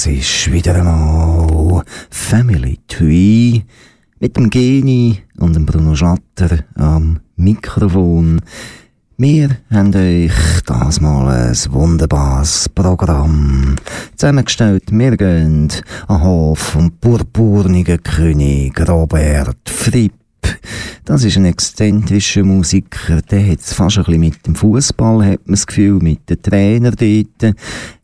Das 0.00 0.06
ist 0.06 0.50
wieder 0.50 0.76
einmal 0.76 1.84
Family 2.08 2.78
Tree 2.88 3.60
mit 4.18 4.34
dem 4.34 4.48
Geni 4.48 5.18
und 5.38 5.54
dem 5.54 5.66
Bruno 5.66 5.94
Schlatter 5.94 6.64
am 6.76 7.20
Mikrofon. 7.36 8.40
Wir 9.18 9.58
haben 9.70 9.94
euch 9.94 10.32
das 10.64 11.02
mal 11.02 11.28
ein 11.28 11.54
wunderbares 11.68 12.70
Programm 12.70 13.76
zusammengestellt. 14.16 14.84
Wir 14.90 15.18
gehen 15.18 15.68
an 16.08 16.22
Hof 16.22 16.58
vom 16.60 16.92
purpurnigen 16.92 18.02
König 18.02 18.80
Robert 18.88 19.68
Fripp. 19.68 20.19
Das 21.04 21.24
ist 21.24 21.36
ein 21.36 21.44
exzentrischer 21.44 22.44
Musiker, 22.44 23.20
der 23.22 23.50
hat 23.50 23.60
es 23.60 23.72
fast 23.72 23.98
ein 23.98 24.04
bisschen 24.04 24.20
mit 24.20 24.46
dem 24.46 24.54
Fußball, 24.54 25.24
hat 25.24 25.46
man 25.46 25.54
das 25.54 25.66
Gefühl, 25.66 25.98
mit 26.00 26.28
den 26.30 26.40
Trainer 26.40 26.92
dort. 26.92 27.56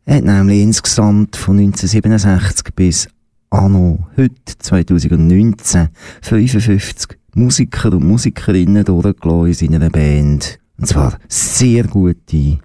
Er 0.05 0.17
hat 0.17 0.25
nämlich 0.25 0.63
insgesamt 0.63 1.37
von 1.37 1.59
1967 1.59 2.75
bis 2.75 3.09
anno 3.51 4.07
heute, 4.17 4.59
2019, 4.59 5.89
55 6.23 7.19
Musiker 7.35 7.93
und 7.93 8.09
Musikerinnen 8.09 8.85
durchgelassen 8.85 9.47
in 9.47 9.55
seiner 9.55 9.91
Band. 9.91 10.59
Und 10.79 10.87
zwar 10.87 11.19
sehr 11.29 11.85
gute 11.85 12.59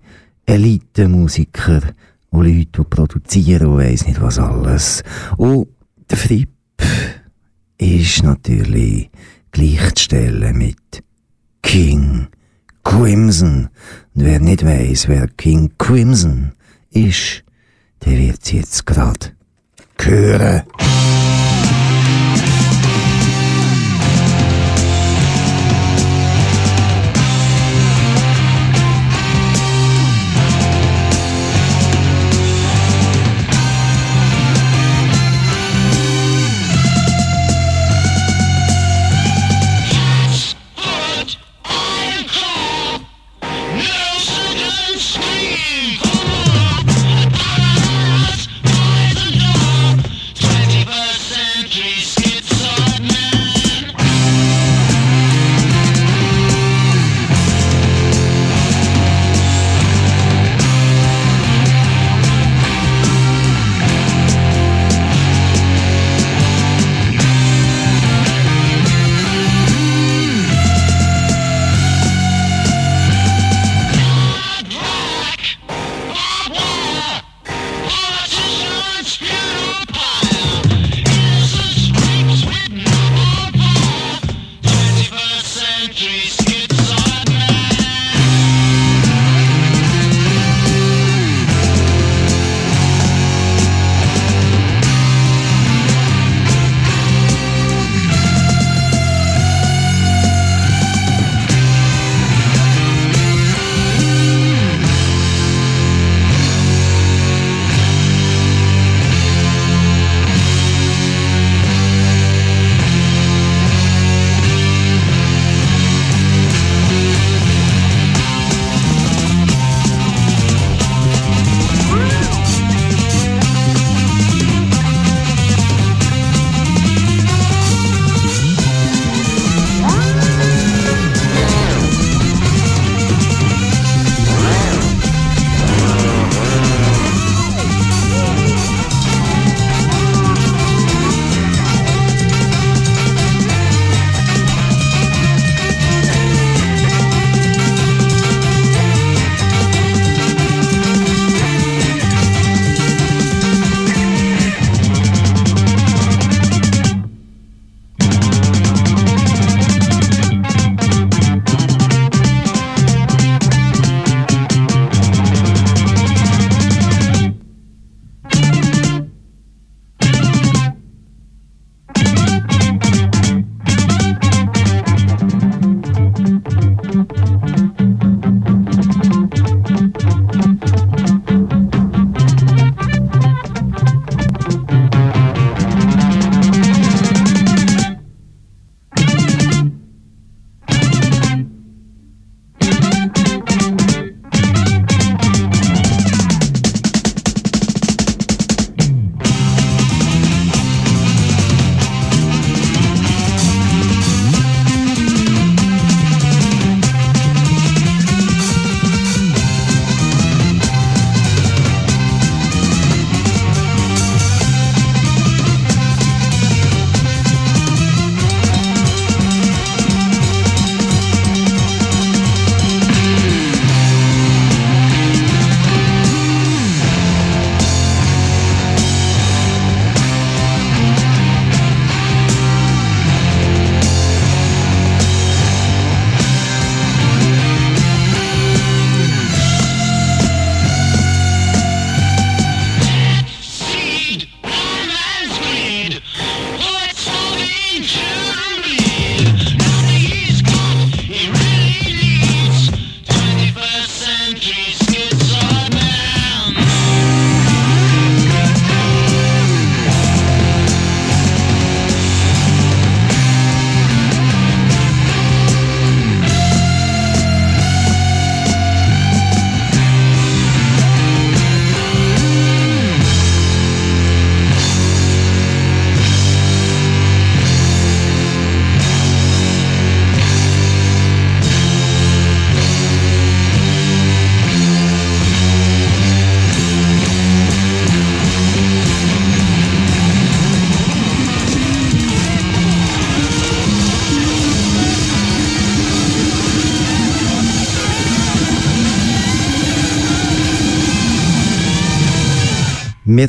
Elite-Musiker 0.45 1.81
und 2.29 2.45
Leute, 2.45 2.67
die 2.77 2.83
produzieren 2.83 3.67
und 3.67 3.77
weiss 3.77 4.07
nicht 4.07 4.21
was 4.21 4.39
alles. 4.39 5.03
Und 5.37 5.67
der 6.09 6.17
Fripp 6.17 6.49
ist 7.77 8.23
natürlich 8.23 9.09
gleichzustellen 9.51 10.57
mit 10.57 11.03
King 11.61 12.27
Crimson. 12.83 13.69
Und 14.15 14.25
wer 14.25 14.39
nicht 14.39 14.65
weiss, 14.65 15.07
wer 15.07 15.27
King 15.27 15.71
Crimson 15.77 16.53
ist, 16.89 17.43
der 18.05 18.17
wird 18.17 18.51
jetzt 18.51 18.85
grad 18.85 19.33
hören. 19.99 20.63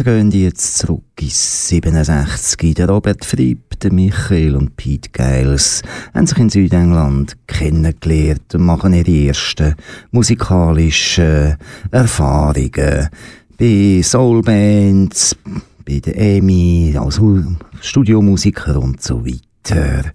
Gehen 0.05 0.31
jetzt 0.31 0.79
zurück 0.79 1.03
ins 1.21 1.69
67. 1.69 2.75
Der 2.75 2.89
Robert 2.89 3.25
Fripp, 3.25 3.77
Michael 3.91 4.57
und 4.57 4.77
Pete 4.77 5.11
Giles 5.11 5.83
haben 6.15 6.27
sich 6.27 6.39
in 6.39 6.51
Südengland 6.51 7.37
kennengelernt 7.47 8.55
und 8.55 8.63
machen 8.63 8.95
ihre 8.95 9.29
ersten 9.29 9.75
musikalischen 10.11 11.57
Erfahrungen 11.91 13.09
bei 13.59 14.01
Soulbands, 14.03 15.37
bei 15.87 16.01
der 16.01 16.17
EMI, 16.17 16.97
als 16.99 17.21
Studiomusiker 17.81 18.81
und 18.81 19.03
so 19.03 19.25
weiter 19.25 19.52
weiter. 19.62 20.12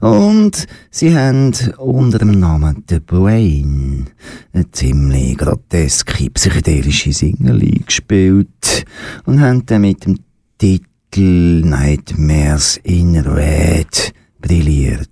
Und 0.00 0.66
sie 0.90 1.16
haben 1.16 1.52
unter 1.78 2.18
dem 2.18 2.38
Namen 2.38 2.84
The 2.88 3.00
Brain 3.00 4.06
eine 4.52 4.70
ziemlich 4.70 5.38
groteske 5.38 6.30
psychedelische 6.30 7.12
Single 7.12 7.60
gespielt 7.86 8.84
und 9.24 9.40
haben 9.40 9.64
dann 9.66 9.82
mit 9.82 10.04
dem 10.06 10.18
Titel 10.58 11.62
Nightmares 11.64 12.78
in 12.82 13.16
Red 13.16 14.12
brilliert. 14.40 15.11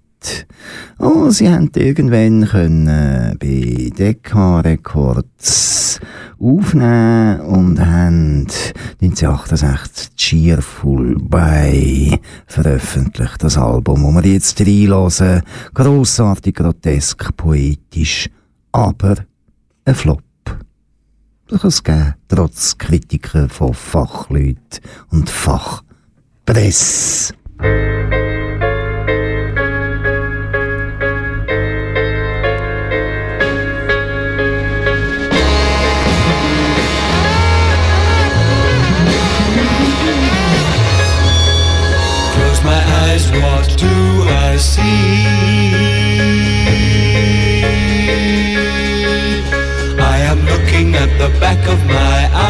Und 0.98 1.32
sie 1.32 1.48
haben 1.48 1.70
irgendwann 1.74 2.46
können 2.46 3.36
bei 3.38 3.90
Decca 3.96 4.60
Records 4.60 5.98
aufnehmen 6.38 7.40
und 7.40 7.80
haben 7.80 8.46
1968 9.02 10.14
Cheerful 10.16 11.16
By 11.18 12.18
veröffentlicht. 12.46 13.42
Das 13.42 13.58
Album, 13.58 14.04
wo 14.04 14.12
wir 14.12 14.24
jetzt 14.24 14.60
reinhören. 14.60 15.42
Grossartig, 15.74 16.54
grotesk, 16.54 17.36
poetisch, 17.36 18.30
aber 18.72 19.16
ein 19.84 19.94
Flop. 19.94 20.22
Das 21.48 21.62
kann 21.62 21.68
es 21.68 21.82
geben, 21.82 22.14
trotz 22.28 22.78
Kritiken 22.78 23.48
von 23.48 23.74
Fachleuten 23.74 24.80
und 25.10 25.28
Fachpresse. 25.28 27.34
Back 51.40 51.66
of 51.68 51.86
my 51.86 52.49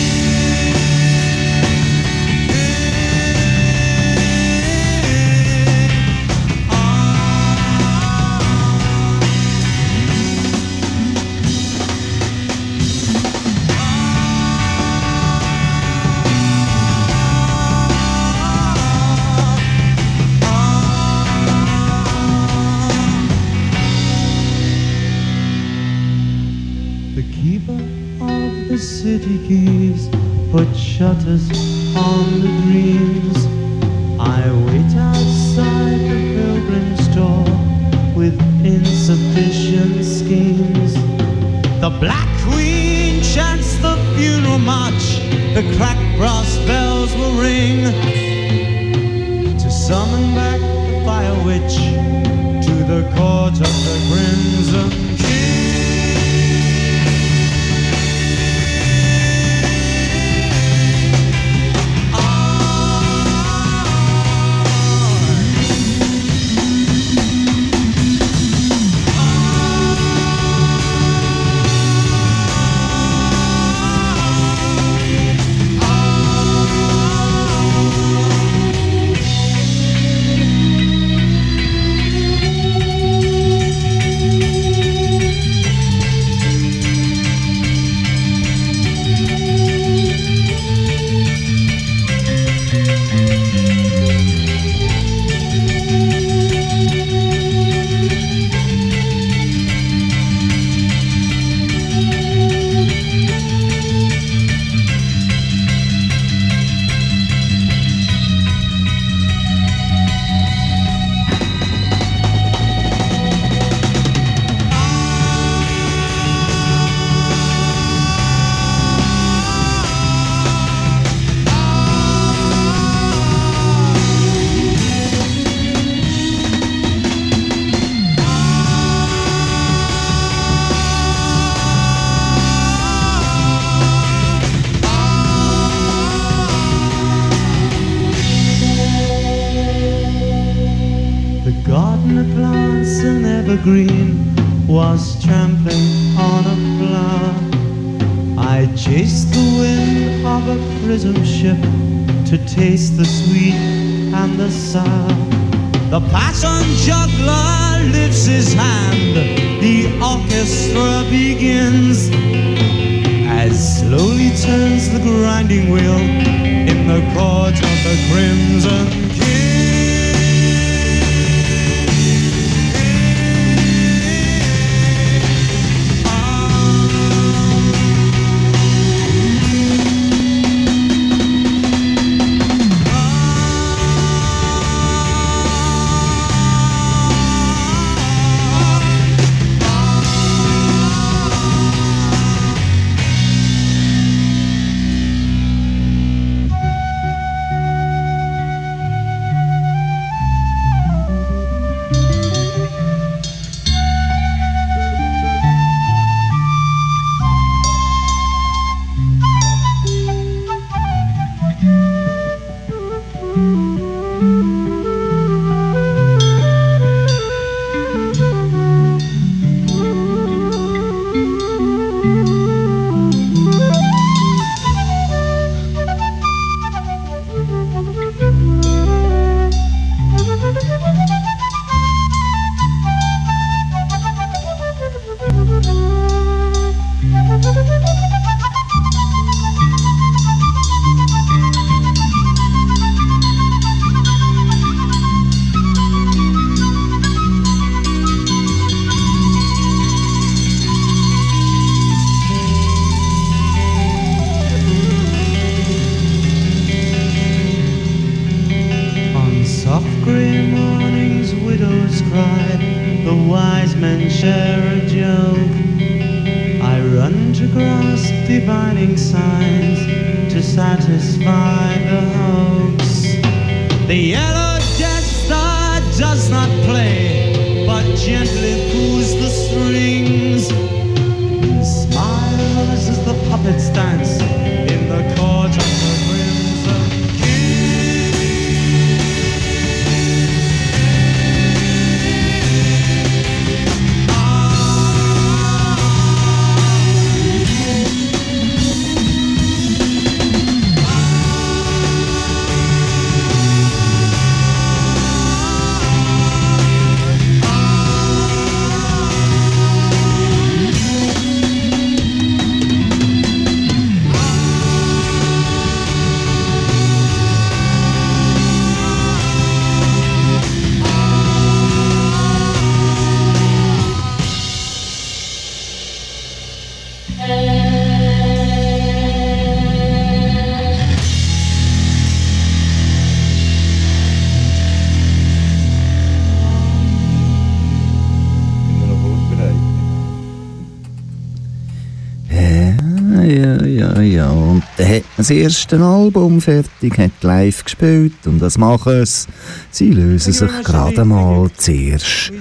erste 345.33 345.79
Album 345.79 346.41
fertig, 346.41 346.97
hat 346.97 347.11
live 347.21 347.63
gespielt 347.63 348.25
und 348.25 348.39
das 348.39 348.57
machen 348.57 348.93
es. 348.93 349.27
Sie 349.69 349.91
lösen 349.91 350.33
sich 350.33 350.51
gerade 350.63 351.05
mal 351.05 351.49
zuerst 351.55 352.31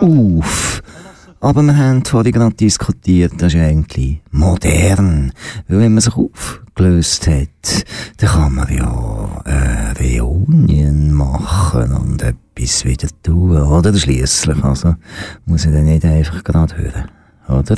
auf. 0.00 0.82
Aber 1.40 1.62
wir 1.62 1.76
haben 1.76 2.04
vorhin 2.04 2.32
gerade 2.32 2.54
diskutiert, 2.54 3.34
das 3.36 3.52
ist 3.52 3.60
eigentlich 3.60 4.20
modern. 4.30 5.32
Weil 5.68 5.80
wenn 5.80 5.92
man 5.92 6.00
sich 6.00 6.14
aufgelöst 6.16 7.26
hat, 7.26 7.84
dann 8.16 8.30
kann 8.30 8.54
man 8.54 8.74
ja 8.74 9.42
eine 9.44 10.20
Reunion 10.20 11.12
machen 11.12 11.92
und 11.92 12.22
etwas 12.22 12.84
wieder 12.86 13.08
tun, 13.22 13.58
oder? 13.58 13.92
Schliesslich, 13.94 14.64
also 14.64 14.94
muss 15.44 15.66
ich 15.66 15.72
dann 15.72 15.84
nicht 15.84 16.04
einfach 16.04 16.42
gerade 16.42 16.76
hören, 16.76 17.10
oder? 17.48 17.76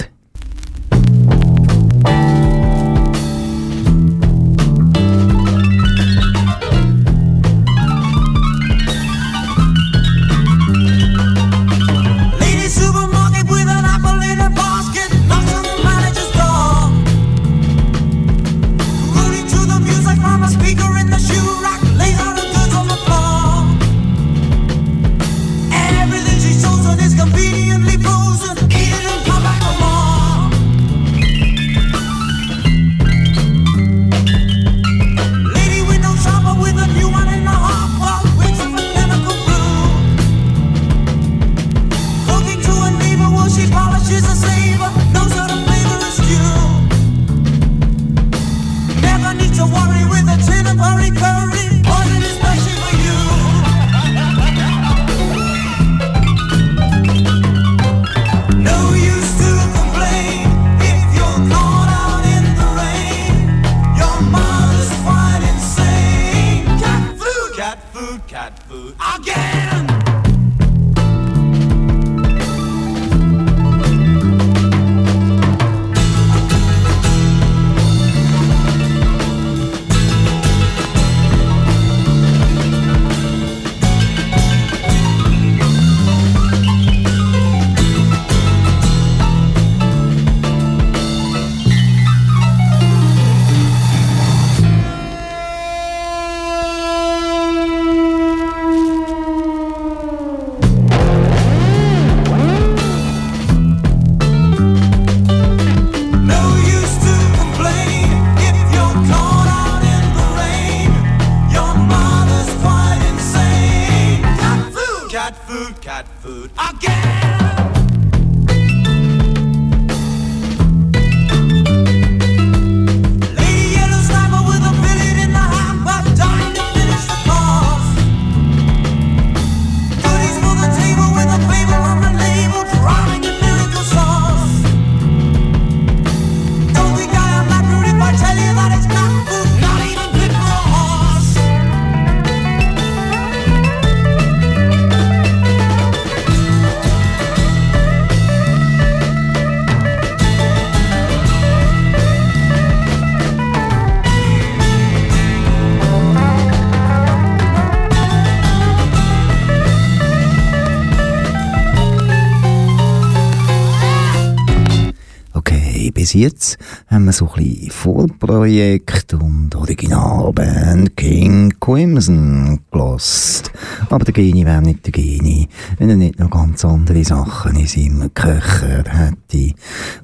Vorprojekt 167.87 169.14
und 169.14 169.55
Originalband 169.55 170.96
King 170.96 171.55
Crimson 171.61 172.59
gelost. 172.72 173.53
Aber 173.90 174.05
der 174.05 174.12
Genie 174.12 174.44
wäre 174.44 174.61
nicht 174.61 174.85
der 174.87 174.92
Genie, 174.92 175.49
wenn 175.79 175.90
er 175.90 175.94
nicht 175.94 176.18
noch 176.18 176.31
ganz 176.31 176.64
andere 176.64 177.05
Sachen 177.05 177.55
in 177.55 177.68
seinem 177.68 178.12
Köcher 178.12 178.83
hätte. 178.88 179.55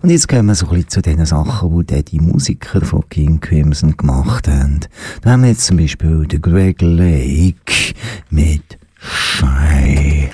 Und 0.01 0.11
jetzt 0.11 0.29
kommen 0.29 0.47
wir 0.47 0.55
so 0.55 0.67
ein 0.67 0.75
bisschen 0.75 0.91
zu 0.91 1.03
den 1.03 1.27
Sachen, 1.27 1.85
die 1.85 2.05
die 2.05 2.21
Musiker 2.21 2.83
von 2.83 3.03
King 3.09 3.41
Crimson 3.41 3.97
gemacht 3.97 4.47
haben. 4.47 4.79
Da 5.23 5.33
haben 5.33 5.43
wir 5.43 5.49
jetzt 5.49 5.67
zum 5.67 5.79
Beispiel 5.79 6.25
den 6.29 6.41
Greg 6.41 6.81
Lake 6.83 7.95
mit 8.31 8.79
Shy 9.01 10.31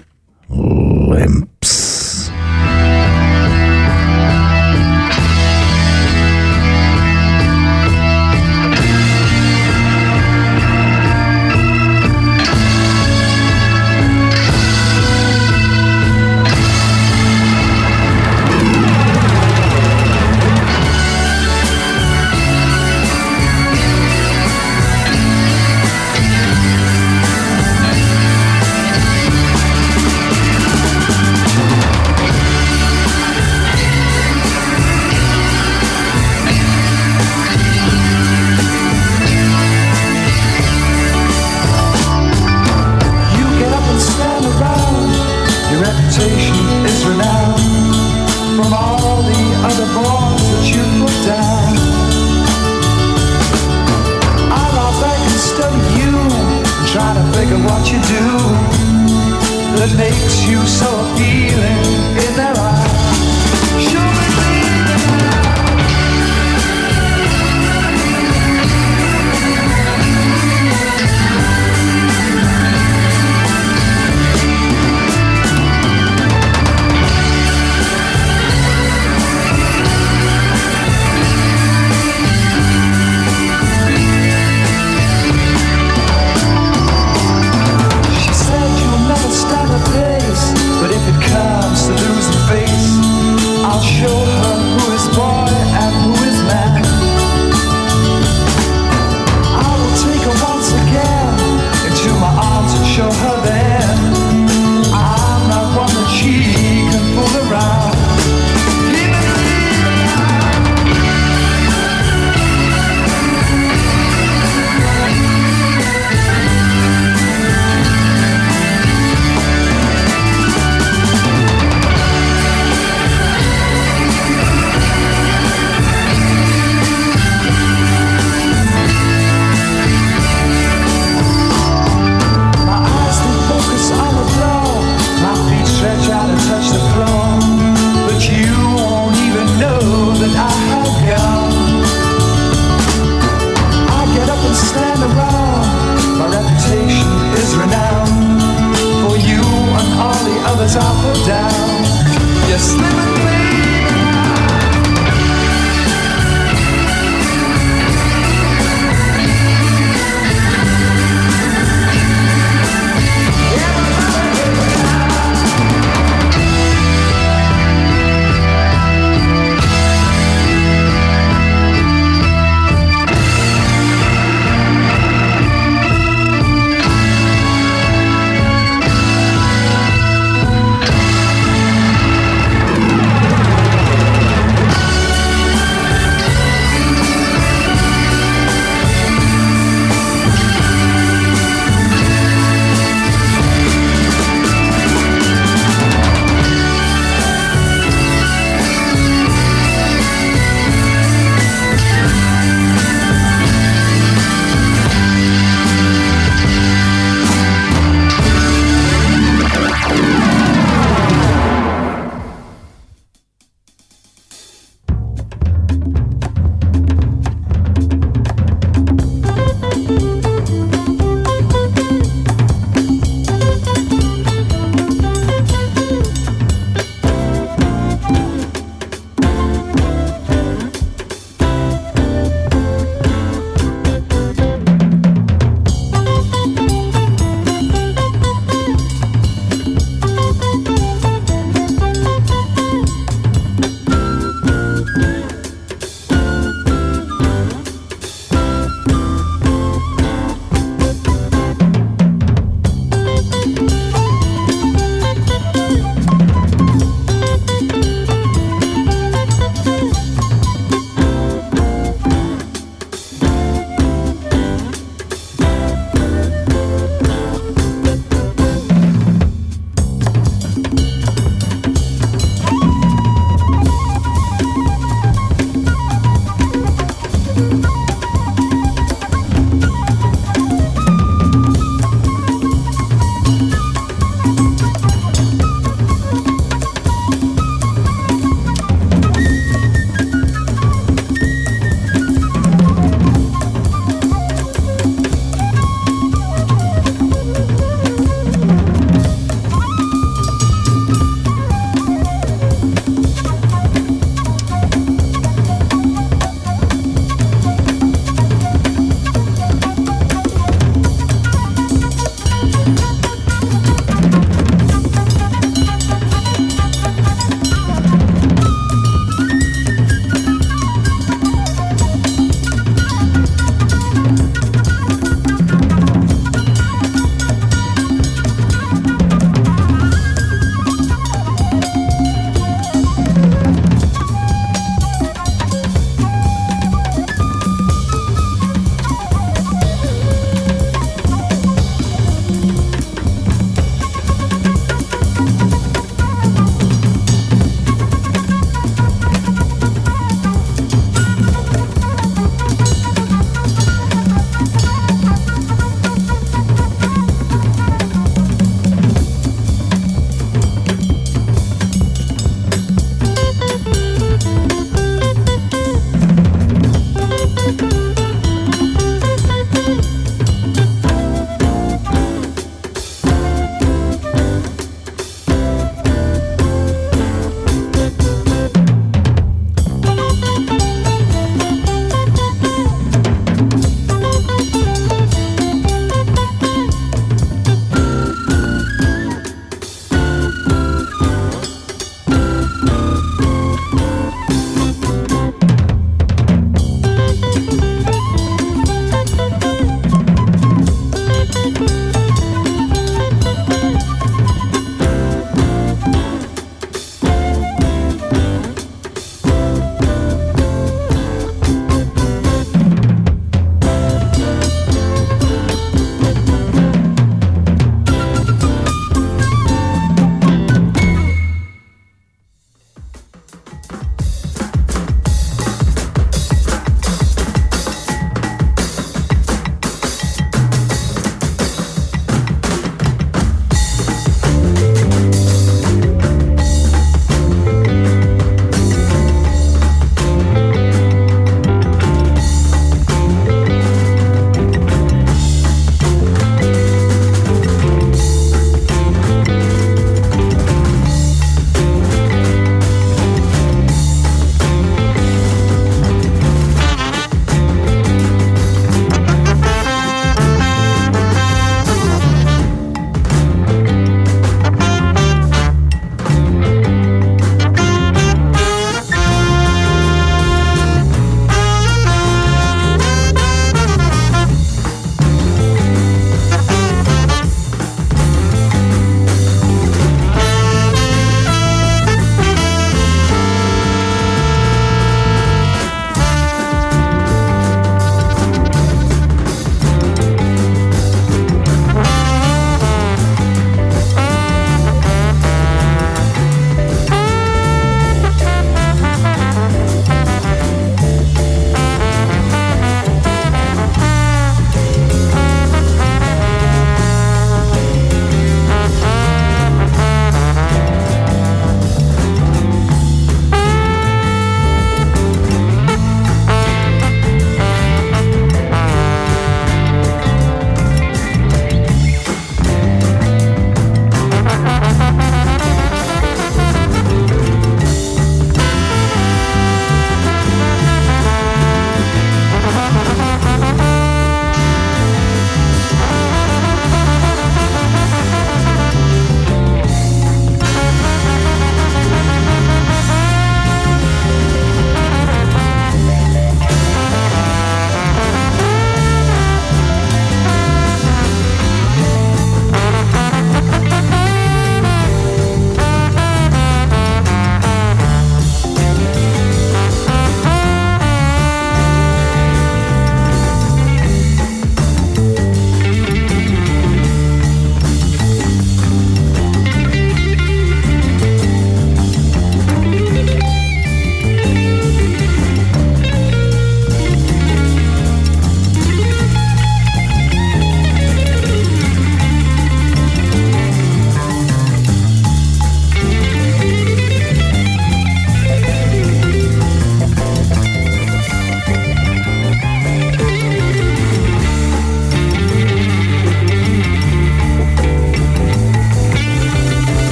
Limps. 0.51 1.88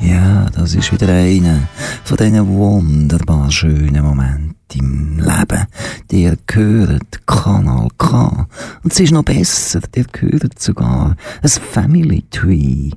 Ja, 0.00 0.50
das 0.50 0.74
ist 0.74 0.92
wieder 0.92 1.08
einer 1.08 1.68
von 2.04 2.16
diesen 2.16 2.48
wunderbar 2.48 3.50
schönen 3.50 4.04
Momenten 4.04 4.54
im 4.74 5.18
Leben. 5.18 5.66
Der 6.10 6.36
gehört 6.46 7.26
Kanal 7.26 7.88
K. 7.96 8.46
Und 8.82 8.92
es 8.92 9.00
ist 9.00 9.12
noch 9.12 9.22
besser, 9.22 9.80
der 9.94 10.04
gehört 10.04 10.58
sogar 10.58 11.16
ein 11.42 11.48
Family 11.48 12.24
Tree. 12.30 12.90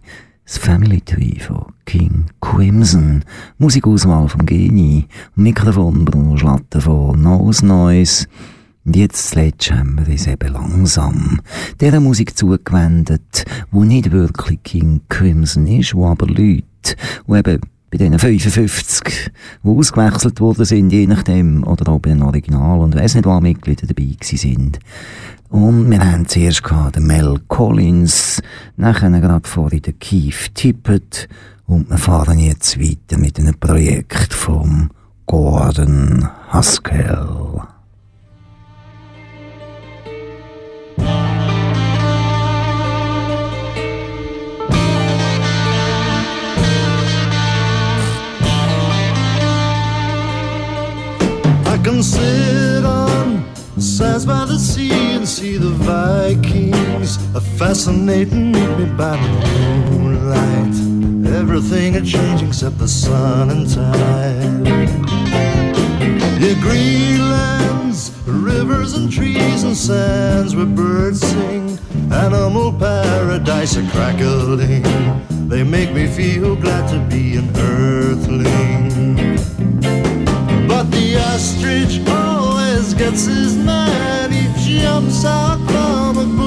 Das 0.45 0.57
Family 0.57 0.99
Tree 1.01 1.39
von 1.39 1.65
King 1.85 2.25
Crimson. 2.41 3.23
Musikauswahl 3.57 4.27
von 4.27 4.45
Geni. 4.45 5.07
Mikrofon 5.35 6.05
Bruno 6.05 6.38
Schlatter 6.38 6.81
von 6.81 7.21
Nose 7.21 7.65
Noise. 7.65 8.27
Und 8.85 8.95
jetzt 8.95 9.29
zuletzt 9.29 9.71
haben 9.71 9.99
wir 9.99 10.12
uns 10.12 10.25
eben 10.25 10.51
langsam 10.51 11.41
dieser 11.80 11.99
Musik 11.99 12.36
zugewendet, 12.36 13.45
wo 13.71 13.84
nicht 13.84 14.11
wirklich 14.11 14.63
King 14.63 15.01
Crimson 15.09 15.67
ist, 15.67 15.93
wo 15.93 16.07
aber 16.07 16.26
Leute, 16.26 16.63
die 17.27 17.38
eben 17.38 17.61
bei 17.91 17.97
diesen 17.97 18.19
55, 18.19 19.32
die 19.63 19.67
ausgewechselt 19.67 20.39
worden 20.39 20.65
sind, 20.65 20.91
je 20.91 21.07
nachdem, 21.07 21.63
oder 21.63 21.91
ob 21.93 22.05
ein 22.05 22.21
Original 22.21 22.80
und 22.80 22.95
weiss 22.95 23.15
nicht, 23.15 23.25
was 23.25 23.41
Mitglieder 23.41 23.88
dabei 23.88 24.15
sind. 24.21 24.80
Und 25.49 25.89
wir 25.89 25.99
haben 25.99 26.27
zuerst 26.27 26.63
gehabt 26.63 26.95
den 26.95 27.07
Mel 27.07 27.39
Collins, 27.47 28.41
nachher 28.77 29.09
gerade 29.09 29.47
vorhin 29.47 29.82
den 29.82 29.97
Keith 29.97 30.53
Tippett 30.53 31.27
und 31.65 31.89
wir 31.89 31.97
fahren 31.97 32.38
jetzt 32.38 32.80
weiter 32.80 33.17
mit 33.17 33.39
einem 33.39 33.55
Projekt 33.59 34.34
vom 34.34 34.91
Gordon 35.25 36.27
Haskell. 36.49 37.61
Can 51.91 52.03
sit 52.03 52.85
on 52.85 53.43
sands 53.79 54.23
by 54.23 54.45
the 54.45 54.59
sea 54.59 55.15
and 55.15 55.27
see 55.27 55.57
the 55.57 55.71
Vikings 55.89 57.17
a 57.35 57.41
fascinating 57.41 58.51
me 58.51 58.85
by 58.95 59.15
the 59.17 59.29
moonlight. 59.89 60.75
Everything 61.33 61.93
had 61.93 62.05
changed 62.05 62.43
except 62.43 62.77
the 62.77 62.87
sun 62.87 63.49
and 63.49 63.67
tide. 63.67 64.67
Yeah, 66.39 66.57
Greenlands, 66.65 68.11
rivers 68.27 68.93
and 68.93 69.11
trees 69.11 69.63
and 69.63 69.75
sands 69.75 70.55
where 70.55 70.67
birds 70.67 71.21
sing. 71.21 71.79
Animal 72.11 72.71
paradise 72.73 73.77
a 73.77 73.83
crackling. 73.89 74.83
They 75.49 75.63
make 75.63 75.91
me 75.91 76.05
feel 76.05 76.55
glad 76.55 76.87
to 76.91 76.99
be 77.15 77.35
an 77.37 77.49
earthling. 77.57 79.28
The 81.00 81.16
ostrich 81.16 82.02
always 82.10 82.93
gets 82.93 83.26
his 83.26 83.56
man. 83.56 84.34
He 84.34 84.82
jumps 84.82 85.24
out 85.24 85.58
from 85.70 86.18
a 86.18 86.38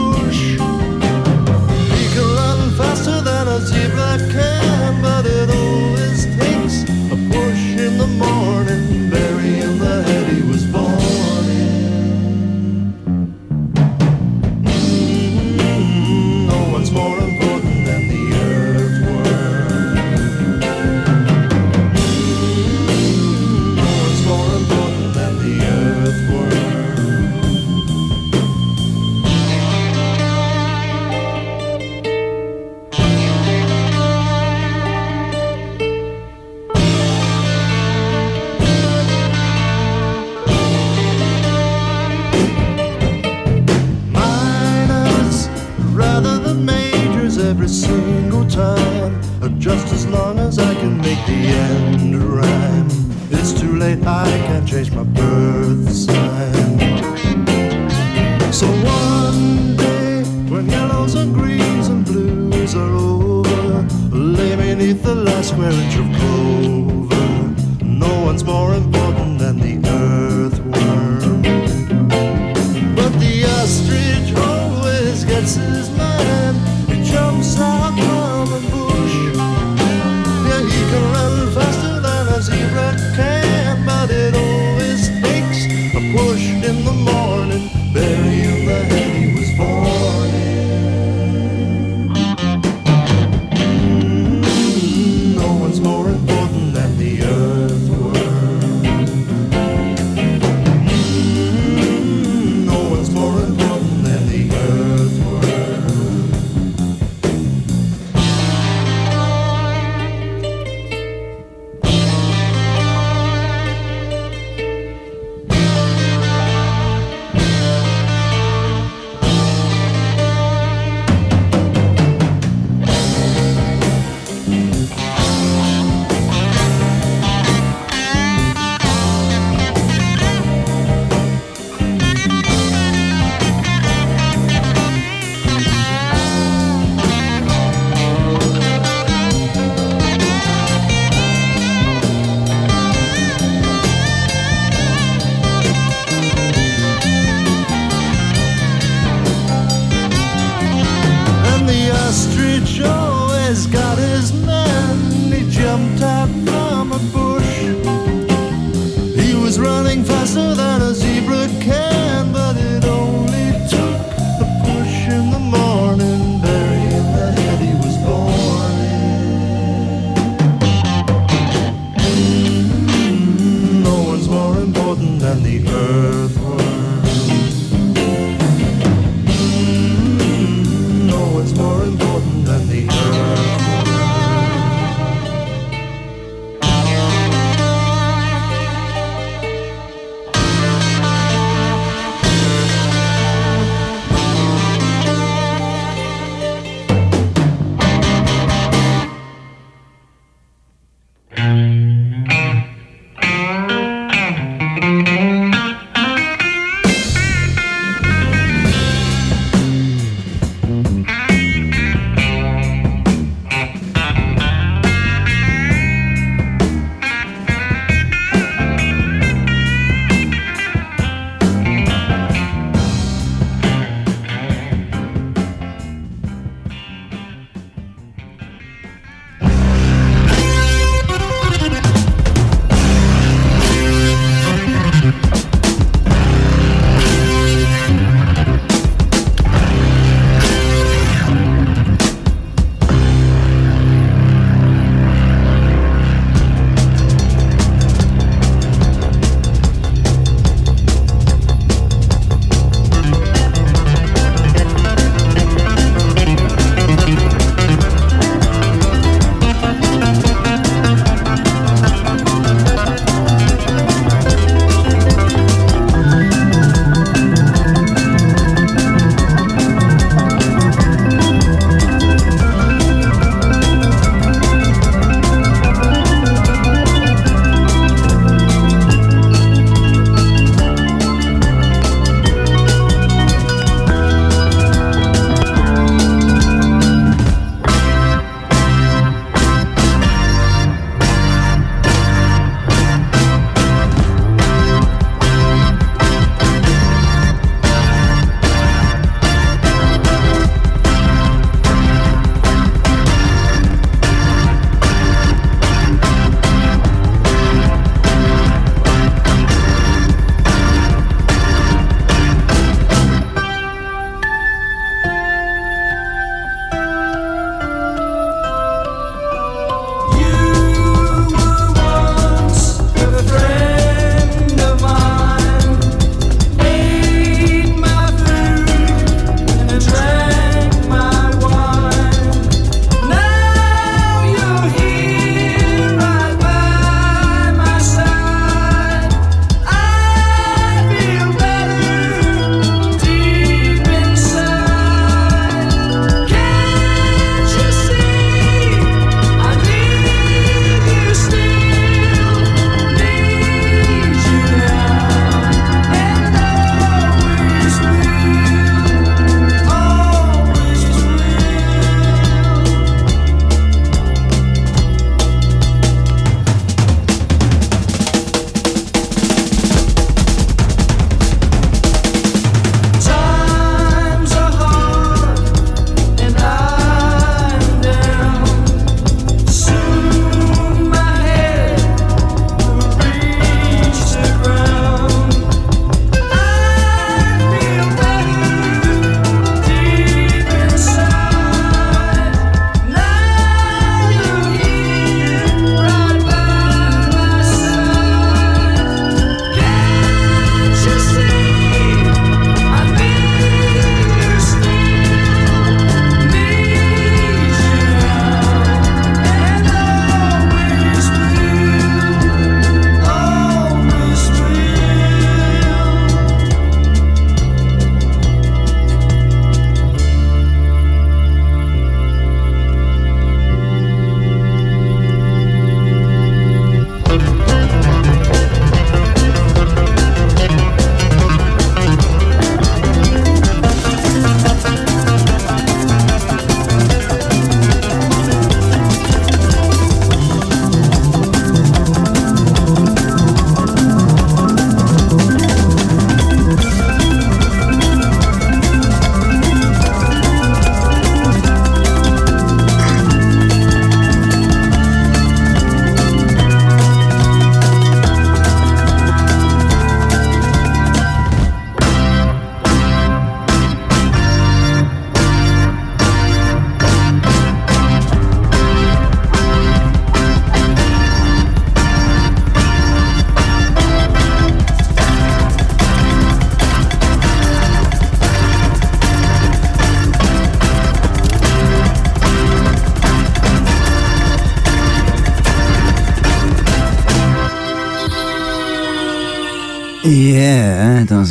Uh, 49.43 49.49
Just 49.59 49.93
as 49.93 50.07
long 50.07 50.38
as 50.38 50.57
I 50.61 50.72
can 50.74 50.99
make 50.99 51.18
the 51.26 51.32
end 51.32 52.14
rhyme. 52.14 52.86
It's 53.32 53.53
too 53.53 53.76
late, 53.76 53.99
I 54.07 54.30
can't 54.47 54.68
change 54.68 54.93
my 54.93 55.03
birth 55.03 55.90
sign. 55.90 56.78
So 58.53 58.68
one 58.68 59.76
day, 59.76 60.22
when 60.49 60.70
yellows 60.70 61.16
and 61.16 61.34
greens 61.34 61.88
and 61.88 62.05
blues 62.05 62.76
are 62.76 62.95
over, 62.95 63.82
lay 64.12 64.55
beneath 64.55 65.03
the 65.03 65.16
last 65.16 65.49
square 65.49 65.72
inch 65.72 65.97
of 65.97 66.07
clover. 66.18 67.84
No 67.84 68.20
one's 68.24 68.45
more 68.45 68.74
important 68.74 69.40
than 69.40 69.59
the 69.59 69.74
earthworm. 69.88 71.43
But 72.95 73.11
the 73.18 73.45
ostrich 73.59 74.36
always 74.36 75.24
gets 75.24 75.57
his 75.57 75.90
man. 75.97 76.55
He 76.86 77.03
jumps 77.03 77.59
out 77.59 78.12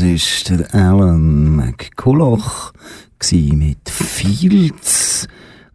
das 0.01 0.09
ist 0.09 0.49
der 0.49 0.73
Alan 0.73 1.55
McCulloch 1.57 2.73
mit 3.53 3.87
Fields. 3.87 5.27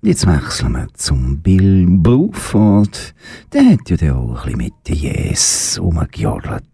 Jetzt 0.02 0.26
wechseln 0.26 0.72
wir 0.72 0.88
zum 0.94 1.38
Bill 1.38 1.86
Bruford. 1.88 3.14
Der 3.52 3.64
hat 3.70 3.88
ja 3.88 4.16
auch 4.16 4.44
ein 4.46 4.58
bisschen 4.58 4.58
mit 4.58 4.72
den 4.88 4.96
Yes 4.96 5.78
rumgejodelt. 5.80 6.65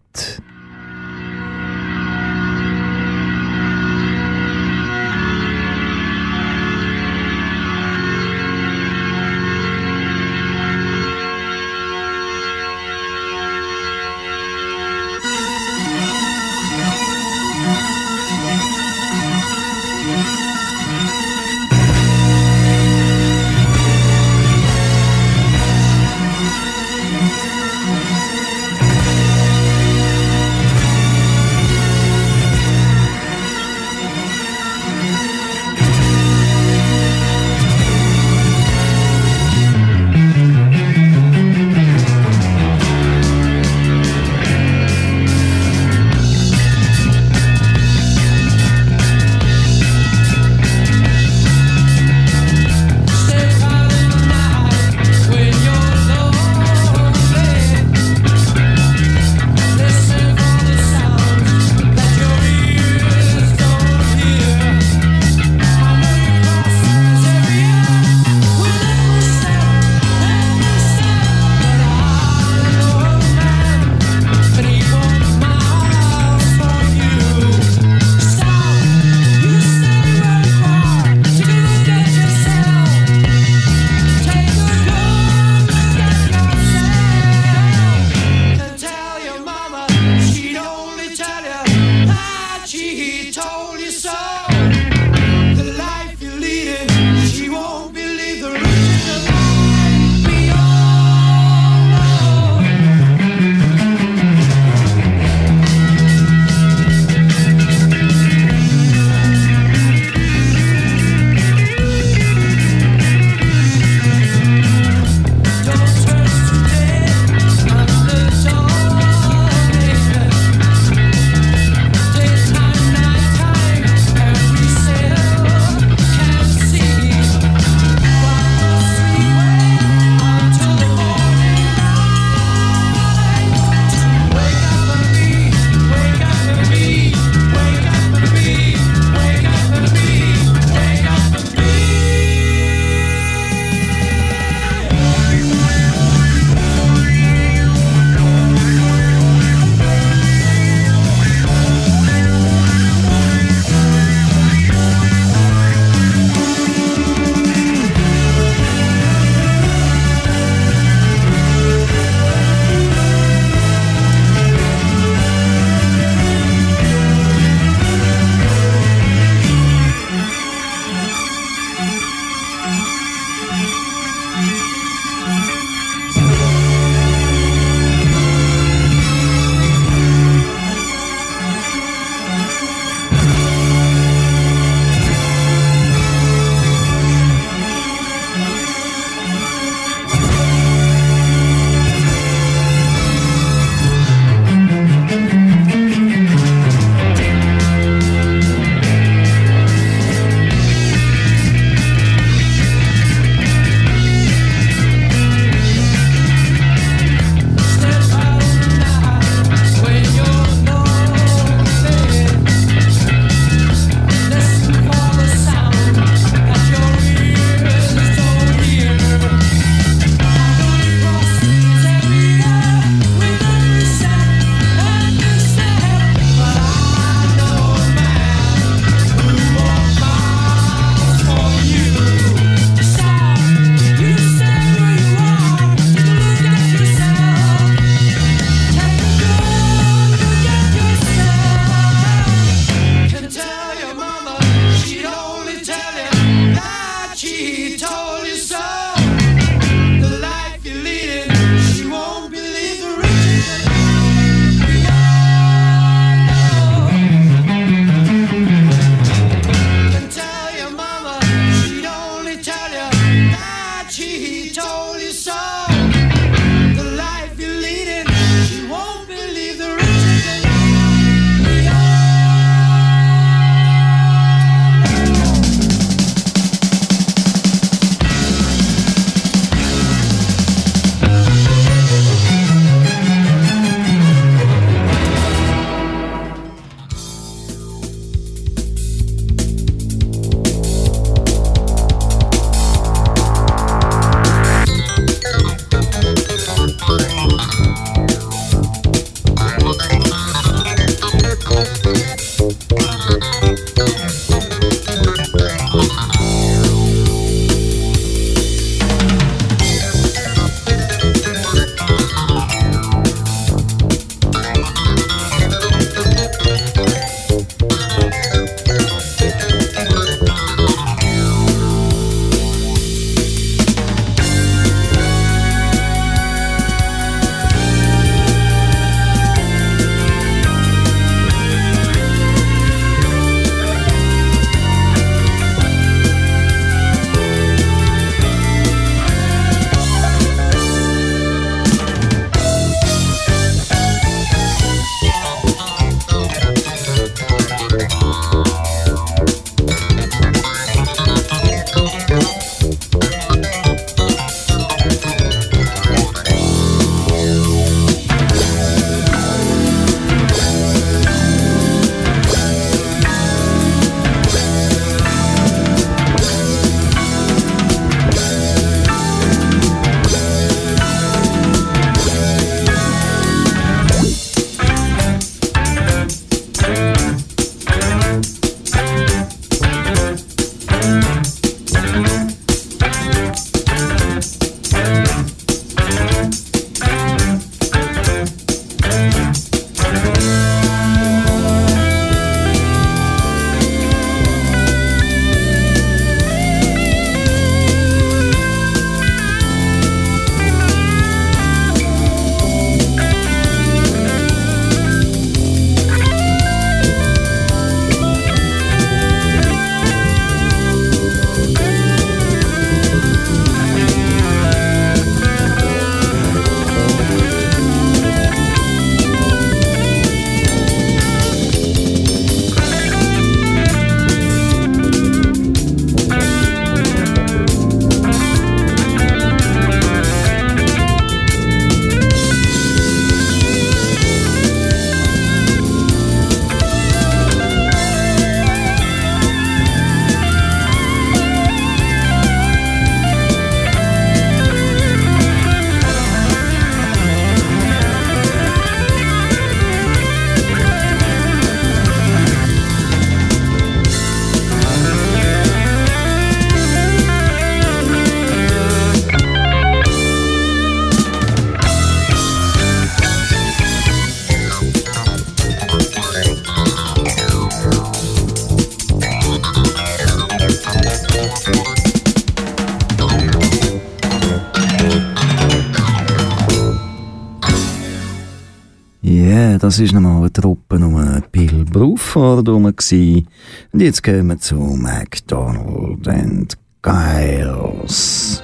das 479.62 479.78
ist 479.78 479.92
nochmal 479.92 480.16
eine 480.16 480.32
Truppe 480.32 480.74
um 480.74 480.96
einen 480.96 481.22
Pilbruford 481.30 482.48
herum. 482.48 482.64
Und 482.64 483.80
jetzt 483.80 484.02
kommen 484.02 484.26
wir 484.26 484.38
zu 484.38 484.56
McDonald's 484.56 486.08
and 486.08 486.58
Giles. 486.82 488.41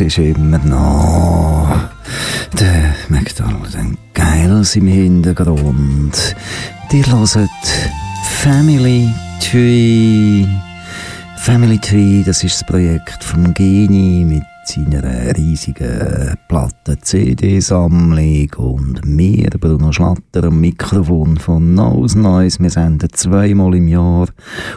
Das 0.00 0.06
ist 0.06 0.18
immer 0.18 0.56
noch 0.58 1.68
der 2.58 2.94
McDonald 3.10 3.76
Giles 4.14 4.74
im 4.76 4.86
Hintergrund. 4.86 6.34
Die 6.90 7.04
hören 7.04 7.48
Family 8.22 9.12
Tree. 9.40 10.46
Family 11.36 11.78
Tree, 11.78 12.22
das 12.24 12.42
ist 12.42 12.60
das 12.60 12.66
Projekt 12.66 13.22
vom 13.22 13.52
Geni 13.52 14.24
mit 14.26 14.42
seiner 14.70 15.36
riesigen 15.36 16.36
Platten-CD-Sammlung 16.48 18.50
und 18.56 19.04
mir, 19.04 19.50
Bruno 19.58 19.90
Schlatter, 19.90 20.44
am 20.44 20.60
Mikrofon 20.60 21.38
von 21.38 21.74
Nose 21.74 22.16
Noise. 22.16 22.60
Wir 22.60 22.70
senden 22.70 23.08
zweimal 23.12 23.74
im 23.74 23.88
Jahr 23.88 24.28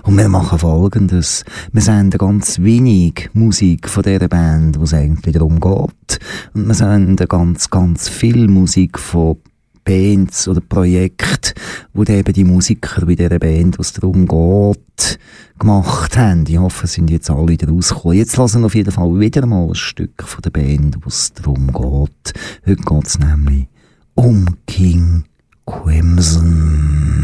und 0.03 0.17
wir 0.17 0.29
machen 0.29 0.57
Folgendes. 0.57 1.45
Wir 1.71 1.83
senden 1.83 2.17
ganz 2.17 2.59
wenig 2.59 3.29
Musik 3.33 3.87
von 3.87 4.01
dieser 4.01 4.27
Band, 4.27 4.79
wo 4.79 4.83
es 4.83 4.95
eigentlich 4.95 5.35
darum 5.35 5.59
geht. 5.59 6.19
Und 6.55 6.67
wir 6.67 6.73
senden 6.73 7.27
ganz, 7.27 7.69
ganz 7.69 8.09
viel 8.09 8.47
Musik 8.47 8.97
von 8.97 9.37
Bands 9.83 10.47
oder 10.47 10.61
Projekte, 10.61 11.52
wo 11.93 12.03
eben 12.03 12.33
die 12.33 12.43
Musiker 12.43 13.05
bei 13.05 13.15
dieser 13.15 13.39
Band, 13.39 13.77
was 13.77 13.93
darum 13.93 14.27
geht, 14.27 15.19
gemacht 15.59 16.17
haben. 16.17 16.45
Ich 16.47 16.57
hoffe, 16.57 16.87
sind 16.87 17.09
jetzt 17.09 17.29
alle 17.29 17.47
wieder 17.47 17.69
rausgekommen. 17.69 18.17
Jetzt 18.17 18.35
lassen 18.37 18.61
wir 18.61 18.65
auf 18.65 18.75
jeden 18.75 18.91
Fall 18.91 19.19
wieder 19.19 19.45
mal 19.45 19.69
ein 19.69 19.75
Stück 19.75 20.23
von 20.23 20.41
der 20.41 20.49
Band, 20.49 20.97
wo 21.03 21.07
es 21.07 21.33
darum 21.33 21.67
geht. 21.67 22.33
Heute 22.65 22.81
geht 22.81 23.07
es 23.07 23.19
nämlich 23.19 23.67
um 24.15 24.45
King 24.65 25.25
Crimson. 25.65 27.22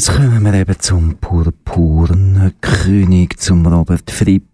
Jetzt 0.00 0.14
kommen 0.16 0.42
wir 0.42 0.54
eben 0.54 0.80
zum 0.80 1.16
purpuren 1.16 2.54
König, 2.62 3.38
zum 3.38 3.66
Robert 3.66 4.10
Fripp. 4.10 4.48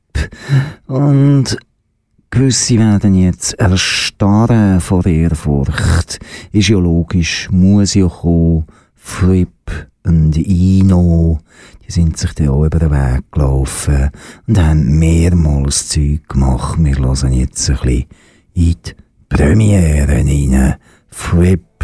Und 0.88 1.56
gewisse 2.30 2.78
werden 2.80 3.14
jetzt 3.14 3.52
erstarren 3.52 4.80
vor 4.80 5.06
Ehrfurcht. 5.06 6.18
Ist 6.50 6.66
ja 6.66 6.78
logisch, 6.78 7.48
muss 7.52 7.94
ja 7.94 8.08
kommen. 8.08 8.64
Fripp 8.96 9.70
und 10.04 10.36
Ino, 10.36 11.38
die 11.86 11.92
sind 11.92 12.16
sich 12.18 12.32
da 12.32 12.50
auch 12.50 12.64
über 12.64 12.80
den 12.80 12.90
Weg 12.90 13.30
gelaufen 13.30 14.10
und 14.48 14.58
haben 14.60 14.98
mehrmals 14.98 15.90
Zeug 15.90 16.28
gemacht. 16.28 16.76
Wir 16.80 16.98
hören 16.98 17.32
jetzt 17.32 17.70
ein 17.70 17.76
bisschen 17.76 18.06
in 18.54 18.74
die 18.84 18.94
Premiere 19.28 20.08
rein. 20.08 20.74
Fripp 21.08 21.75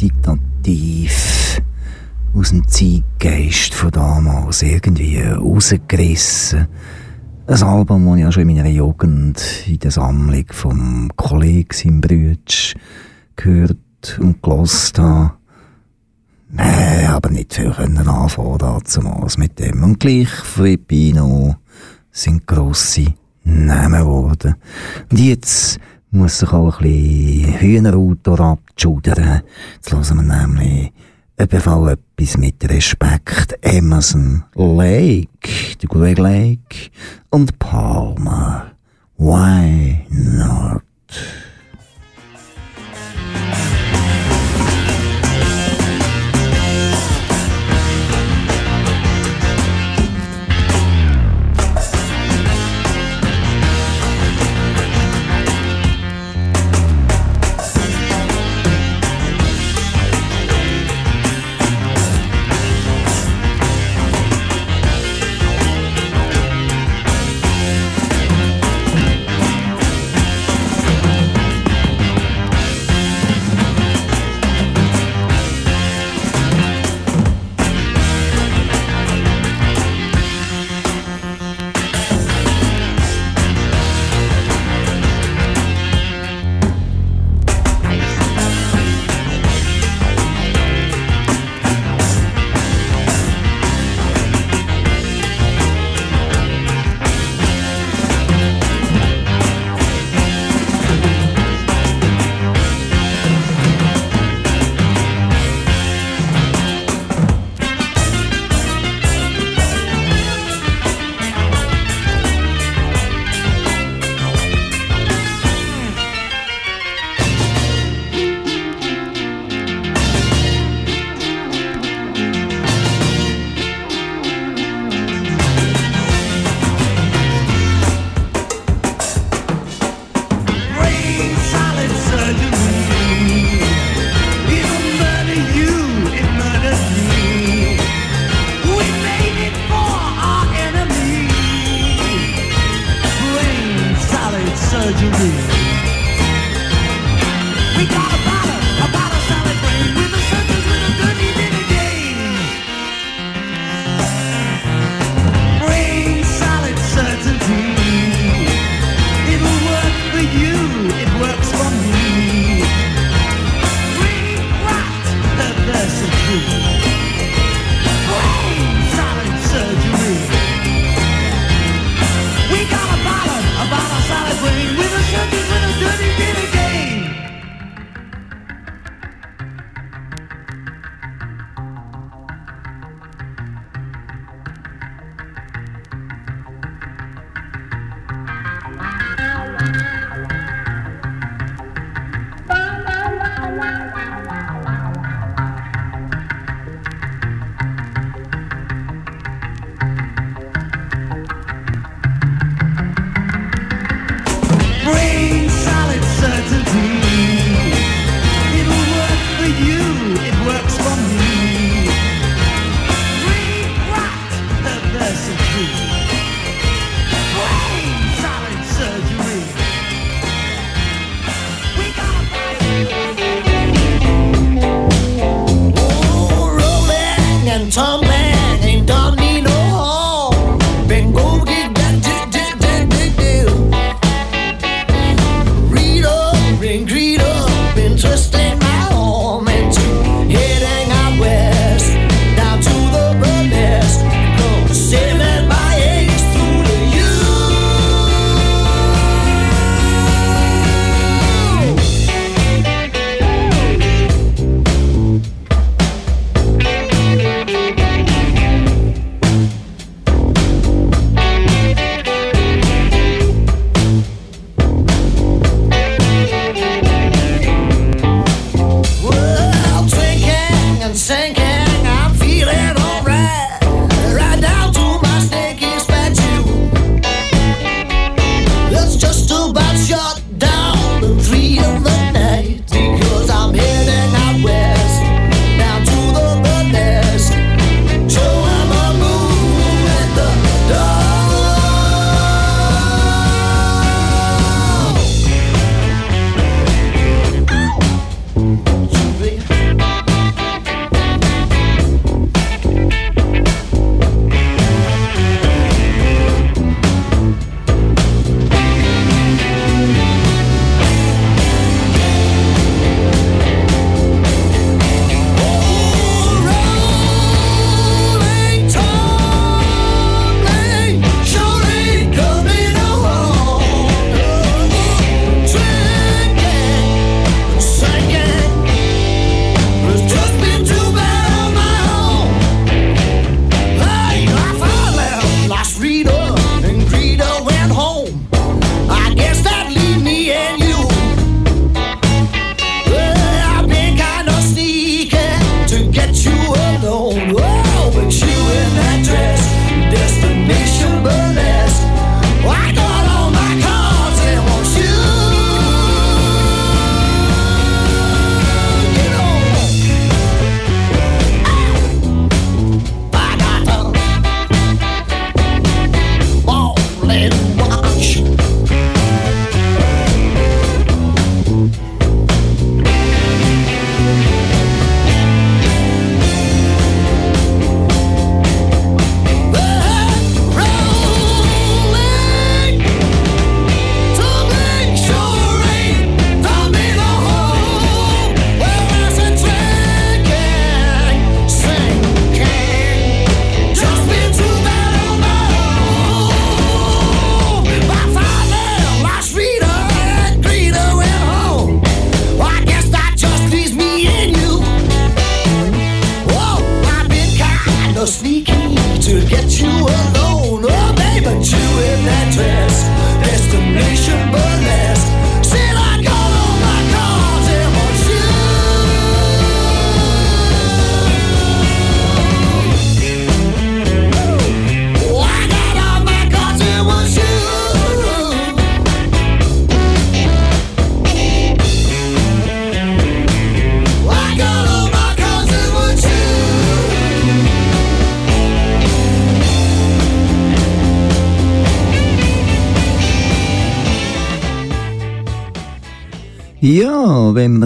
Meditativ. 0.00 1.60
Aus 2.34 2.50
dem 2.50 2.66
Zeitgeist 2.66 3.74
von 3.74 3.90
damals 3.90 4.62
irgendwie 4.62 5.20
rausgerissen. 5.20 6.68
Ein 7.46 7.62
Album, 7.62 8.06
das 8.06 8.16
ich 8.18 8.24
auch 8.24 8.32
schon 8.32 8.48
in 8.48 8.56
meiner 8.56 8.68
Jugend 8.68 9.42
in 9.66 9.78
der 9.78 9.90
Sammlung 9.90 10.44
vom 10.52 11.10
Kollegen 11.16 11.76
im 11.84 12.00
Brütsch 12.00 12.74
gehört 13.36 14.18
und 14.20 14.42
gelost 14.42 14.98
habe. 14.98 15.34
Nee, 16.48 17.06
aber 17.06 17.30
nicht 17.30 17.52
viel 17.52 17.70
können 17.70 18.08
anfangen 18.08 18.58
damals 18.58 19.36
mit 19.36 19.58
dem. 19.58 19.82
Und 19.82 20.00
gleich 20.00 20.30
Filippino 20.30 21.56
sind 22.10 22.46
grosse 22.46 23.14
Namen 23.44 24.00
geworden. 24.00 24.54
Und 25.10 25.18
jetzt 25.18 25.78
muss 26.10 26.38
sich 26.40 26.52
auch 26.52 26.80
ein 26.80 26.82
bisschen 26.82 27.60
Hühnerautor 27.60 28.40
abschudern. 28.40 29.42
Jetzt 29.76 29.92
hören 29.92 30.26
wir 30.26 30.36
nämlich 30.36 30.92
ebenfalls 31.38 31.98
etwas 32.18 32.36
mit 32.36 32.68
Respekt. 32.68 33.58
Emerson, 33.62 34.44
Lake, 34.54 35.28
der 35.80 35.88
Greg 35.88 36.18
Lake 36.18 36.90
und 37.30 37.58
Palmer. 37.58 38.72
Why 39.16 40.04
not? 40.10 40.82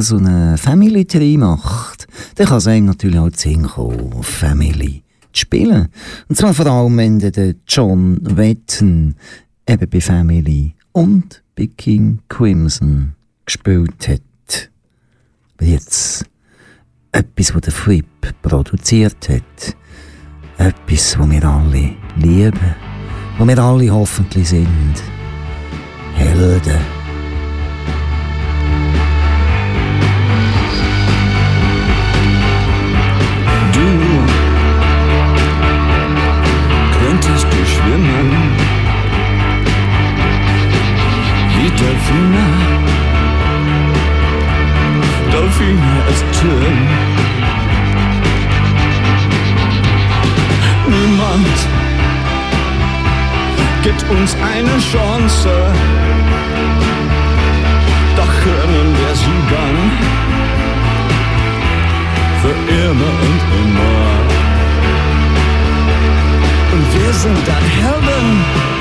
So 0.05 0.16
eine 0.18 0.56
Family 0.59 1.05
Tree 1.05 1.36
macht, 1.36 2.06
dann 2.36 2.47
kann 2.47 2.59
es 2.59 2.66
einem 2.66 2.86
natürlich 2.86 3.18
auch 3.18 3.31
Sinn 3.35 3.64
kommen, 3.64 4.22
Family 4.22 5.02
zu 5.32 5.40
spielen. 5.40 5.89
Und 6.28 6.36
zwar 6.36 6.55
vor 6.55 6.66
allem, 6.66 6.97
wenn 6.97 7.18
der 7.18 7.55
John 7.66 8.18
Wetton 8.22 9.16
eben 9.68 9.90
bei 9.90 10.01
Family 10.01 10.74
und 10.93 11.43
bei 11.56 11.68
King 11.76 12.20
Crimson 12.28 13.14
gespielt 13.44 14.09
hat. 14.09 14.70
Jetzt 15.60 16.24
etwas, 17.12 17.55
was 17.55 17.60
der 17.62 17.72
Flip 17.72 18.06
produziert 18.43 19.28
hat. 19.28 19.76
Etwas, 20.59 21.18
was 21.18 21.31
wir 21.31 21.44
alle 21.44 21.90
lieben. 22.16 22.74
Wo 23.39 23.47
wir 23.47 23.59
alle 23.59 23.90
hoffentlich 23.90 24.48
sind. 24.48 25.02
Helden. 26.14 27.03
Delfine. 41.79 42.47
Delfine 45.33 45.95
ist 46.11 46.25
schön. 46.39 46.77
Niemand 50.87 51.57
gibt 53.83 54.03
uns 54.11 54.37
eine 54.53 54.79
Chance. 54.93 55.51
Doch 58.17 58.33
können 58.45 58.89
wir 59.01 59.15
sie 59.23 59.41
dann 59.55 59.79
für 62.41 62.57
immer 62.85 63.15
und 63.29 63.41
immer. 63.63 63.99
Und 66.73 66.85
wir 66.95 67.13
sind 67.13 67.39
dann 67.49 67.65
Helden 67.65 68.74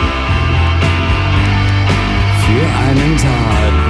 für 2.53 2.67
einen 2.67 3.17
Tag. 3.17 3.82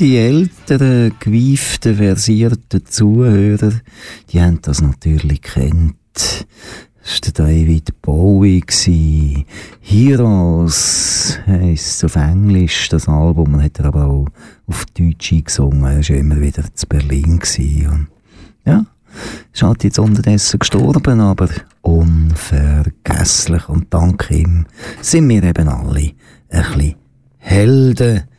Die 0.00 0.16
älteren, 0.16 1.12
gewieften, 1.20 1.96
versierten 1.96 2.86
Zuhörer, 2.86 3.72
die 4.32 4.40
haben 4.40 4.58
das 4.62 4.80
natürlich 4.80 5.42
kennt. 5.42 5.94
Das 6.14 7.20
war 7.38 7.46
David 7.46 8.00
Bowie. 8.00 9.44
Heroes 9.80 11.38
heisst 11.46 12.02
auf 12.04 12.16
Englisch 12.16 12.88
das 12.88 13.08
Album, 13.08 13.54
und 13.54 13.62
hat 13.62 13.78
er 13.78 13.86
aber 13.86 14.06
auch 14.06 14.26
auf 14.66 14.86
Deutsch 14.86 15.34
gesungen. 15.44 15.84
Er 15.84 16.08
war 16.08 16.16
immer 16.16 16.40
wieder 16.40 16.64
zu 16.74 16.86
Berlin. 16.86 17.38
gsi 17.38 17.86
Und 17.90 18.06
ja, 18.64 18.86
ist 19.52 19.62
halt 19.62 19.84
jetzt 19.84 19.98
unterdessen 19.98 20.60
gestorben, 20.60 21.20
aber 21.20 21.48
unvergesslich. 21.82 23.68
Und 23.68 23.92
dank 23.92 24.30
ihm 24.30 24.64
sind 25.02 25.28
wir 25.28 25.42
eben 25.42 25.68
alle 25.68 26.12
ein 26.48 26.62
bisschen 26.72 26.94
Helden. 27.36 28.29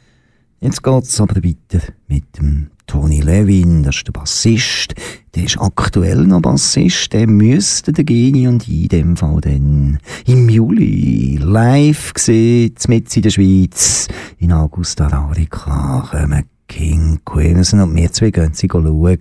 Jetzt 0.63 0.83
geht's 0.83 1.19
aber 1.19 1.43
weiter 1.43 1.83
mit 2.07 2.38
dem 2.38 2.67
Tony 2.85 3.21
Levin, 3.21 3.81
das 3.81 3.95
ist 3.95 4.07
der 4.07 4.11
Bassist. 4.11 4.93
Der 5.33 5.45
ist 5.45 5.59
aktuell 5.59 6.27
noch 6.27 6.41
Bassist. 6.41 7.11
Der 7.13 7.25
müsste 7.25 7.91
der 7.91 8.03
Geni 8.03 8.47
und 8.47 8.67
ich 8.67 8.83
in 8.83 8.88
dem 8.89 9.17
Fall 9.17 9.41
dann 9.41 9.97
im 10.27 10.49
Juli 10.49 11.39
live 11.41 12.13
gesehen, 12.13 12.75
mit 12.88 13.17
in 13.17 13.23
der 13.23 13.31
Schweiz, 13.31 14.07
in 14.38 14.51
Augusta 14.51 15.07
Raurica, 15.07 16.07
kommen 16.11 16.43
King 16.67 17.19
Crimson 17.25 17.79
und 17.79 17.95
wir 17.95 18.11
zwei 18.11 18.29
gehen 18.29 18.53
sie 18.53 18.67
schauen. 18.71 19.17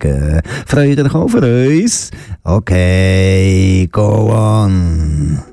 Freut 0.67 0.99
euch 0.99 1.13
auf 1.15 1.33
uns? 1.33 2.11
Okay, 2.43 3.89
go 3.91 4.31
on. 4.31 5.50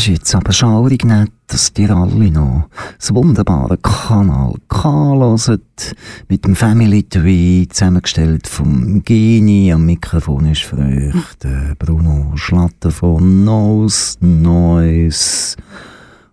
Das 0.00 0.08
ist 0.08 0.14
jetzt 0.14 0.34
aber 0.34 0.50
schaurig 0.50 1.04
nicht, 1.04 1.30
dass 1.48 1.74
ihr 1.76 1.90
alle 1.90 2.30
noch 2.30 2.70
das 2.98 3.14
wunderbare 3.14 3.76
Kanal 3.76 4.54
K 4.66 5.14
hört, 5.14 5.94
mit 6.26 6.46
dem 6.46 6.56
Family 6.56 7.02
Tree, 7.02 7.66
zusammengestellt 7.68 8.46
vom 8.46 9.04
Geni. 9.04 9.70
Am 9.70 9.84
Mikrofon 9.84 10.46
ist 10.46 10.62
für 10.62 10.78
euch 10.78 11.14
der 11.42 11.74
Bruno 11.78 12.32
Schlatter 12.36 12.90
von 12.90 13.44
Nose 13.44 14.16
Noise. 14.20 15.56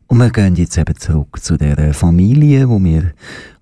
Und 0.08 0.20
wir 0.20 0.30
gehen 0.30 0.56
jetzt 0.56 0.78
eben 0.78 0.96
zurück 0.96 1.44
zu 1.44 1.58
der 1.58 1.94
Familie, 1.94 2.70
wo 2.70 2.82
wir 2.82 3.12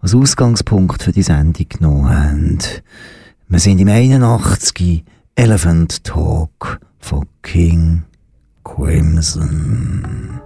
als 0.01 0.13
Ausgangspunkt 0.13 1.01
für 1.01 1.13
die 1.13 1.23
Sendung 1.23 1.65
genommen 1.67 2.09
haben. 2.09 2.59
Wir 3.47 3.59
sind 3.59 3.79
im 3.79 3.87
81. 3.87 5.03
Elephant 5.33 6.03
Talk 6.03 6.79
von 6.99 7.25
King 7.41 8.03
Crimson. 8.65 10.41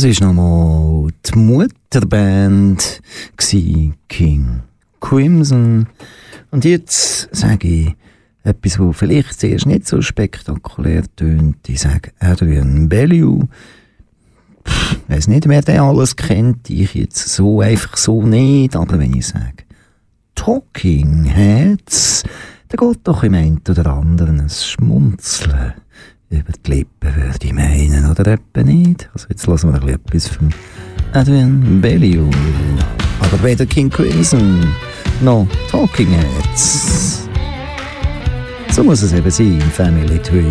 Das 0.00 0.08
ist 0.08 0.22
nochmal 0.22 1.10
die 1.26 1.38
Mutterband 1.38 3.02
King 3.36 4.62
Crimson. 4.98 5.88
Und 6.50 6.64
jetzt 6.64 7.28
sage 7.36 7.68
ich 7.68 7.94
etwas, 8.42 8.78
wo 8.78 8.92
vielleicht 8.92 9.38
zuerst 9.38 9.66
nicht 9.66 9.86
so 9.86 10.00
spektakulär 10.00 11.02
tönt. 11.16 11.68
Ich 11.68 11.82
sage 11.82 12.12
Adrian 12.18 12.88
Bellew. 12.88 13.42
Pff, 14.66 15.00
weiss 15.08 15.28
nicht, 15.28 15.46
wer 15.46 15.60
den 15.60 15.80
alles 15.80 16.16
kennt. 16.16 16.70
Ich 16.70 16.94
jetzt 16.94 17.28
so 17.28 17.60
einfach 17.60 17.98
so 17.98 18.22
nicht. 18.22 18.76
Aber 18.76 18.98
wenn 18.98 19.14
ich 19.14 19.26
sage 19.26 19.64
Talking 20.34 21.24
Heads, 21.24 22.22
dann 22.68 22.88
geht 22.88 23.00
doch 23.04 23.22
im 23.22 23.34
einen 23.34 23.60
oder 23.68 23.92
anderen 23.92 24.40
ein 24.40 24.48
Schmunzeln 24.48 25.74
über 26.30 26.52
die 26.64 26.70
Lippen, 26.70 27.16
würde 27.16 27.38
ich 27.42 27.52
meinen, 27.52 28.10
oder 28.10 28.26
etwa 28.32 28.62
nicht? 28.62 29.10
Also 29.12 29.26
jetzt 29.28 29.46
lassen 29.46 29.72
wir 29.72 29.94
etwas 29.94 30.28
von 30.28 30.50
Adrian 31.12 31.80
Bellew. 31.80 32.30
Aber 33.20 33.42
weder 33.42 33.66
King 33.66 33.90
Crimson 33.90 34.66
noch 35.20 35.46
Talking 35.70 36.08
Heads. 36.08 37.28
So 38.70 38.84
muss 38.84 39.02
es 39.02 39.12
eben 39.12 39.30
sein, 39.30 39.60
Family 39.60 40.18
Twin. 40.18 40.46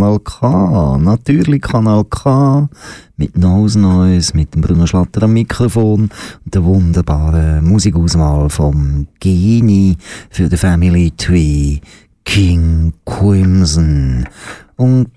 Kanal 0.00 0.18
K. 0.20 0.96
Natürlich 0.98 1.60
Kanal 1.60 2.04
K. 2.04 2.70
Mit 3.18 3.36
Nose 3.36 3.78
Noise, 3.78 4.34
mit 4.34 4.54
dem 4.54 4.62
Bruno 4.62 4.86
Schlatter 4.86 5.24
am 5.24 5.34
Mikrofon 5.34 6.08
und 6.42 6.54
der 6.54 6.64
wunderbaren 6.64 7.62
Musikauswahl 7.68 8.48
vom 8.48 9.08
Genie 9.20 9.98
für 10.30 10.48
die 10.48 10.56
Family 10.56 11.12
Tree, 11.18 11.80
King 12.24 12.94
Crimson. 13.04 14.26
Und 14.76 15.08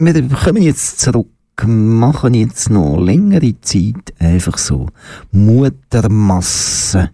wir 0.00 0.28
kommen 0.28 0.62
jetzt 0.64 0.98
zurück, 0.98 1.28
machen 1.64 2.34
jetzt 2.34 2.70
noch 2.70 2.98
längere 2.98 3.54
Zeit 3.60 4.14
einfach 4.18 4.58
so 4.58 4.88
Muttermasse 5.30 7.10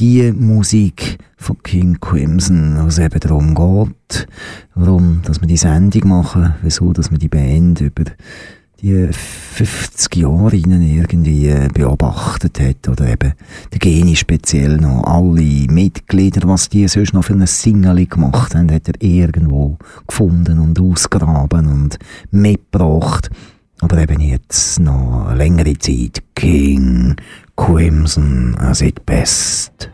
die 0.00 0.32
Musik 0.32 1.18
von 1.36 1.62
King 1.62 1.98
Crimson, 2.00 2.78
wo 2.82 2.86
es 2.86 2.98
eben 2.98 3.20
darum 3.20 3.54
geht, 3.54 4.26
warum, 4.74 5.20
dass 5.22 5.42
wir 5.42 5.46
die 5.46 5.58
Sendung 5.58 6.08
machen, 6.08 6.54
wieso, 6.62 6.94
dass 6.94 7.10
wir 7.10 7.18
die 7.18 7.28
Band 7.28 7.82
über 7.82 8.04
die 8.80 9.08
50 9.12 10.16
Jahre 10.16 10.56
irgendwie 10.56 11.48
äh, 11.48 11.68
beobachtet 11.68 12.58
hat, 12.60 12.88
oder 12.88 13.08
eben 13.08 13.34
der 13.72 13.78
Geni 13.78 14.16
speziell 14.16 14.78
noch, 14.78 15.04
alle 15.04 15.66
Mitglieder, 15.70 16.48
was 16.48 16.70
die 16.70 16.88
sonst 16.88 17.12
noch 17.12 17.24
für 17.24 17.34
eine 17.34 17.46
Single 17.46 18.06
gemacht 18.06 18.54
haben, 18.54 18.72
hat 18.72 18.88
er 18.88 18.94
irgendwo 19.00 19.76
gefunden 20.06 20.60
und 20.60 20.80
ausgraben 20.80 21.66
und 21.66 21.98
mitgebracht. 22.30 23.28
Aber 23.80 23.98
eben 23.98 24.20
jetzt 24.20 24.78
noch 24.78 25.32
längere 25.34 25.76
Zeit 25.78 26.22
King 26.34 27.16
Crimson 27.56 28.54
as 28.58 28.82
it 28.82 29.04
best. 29.06 29.90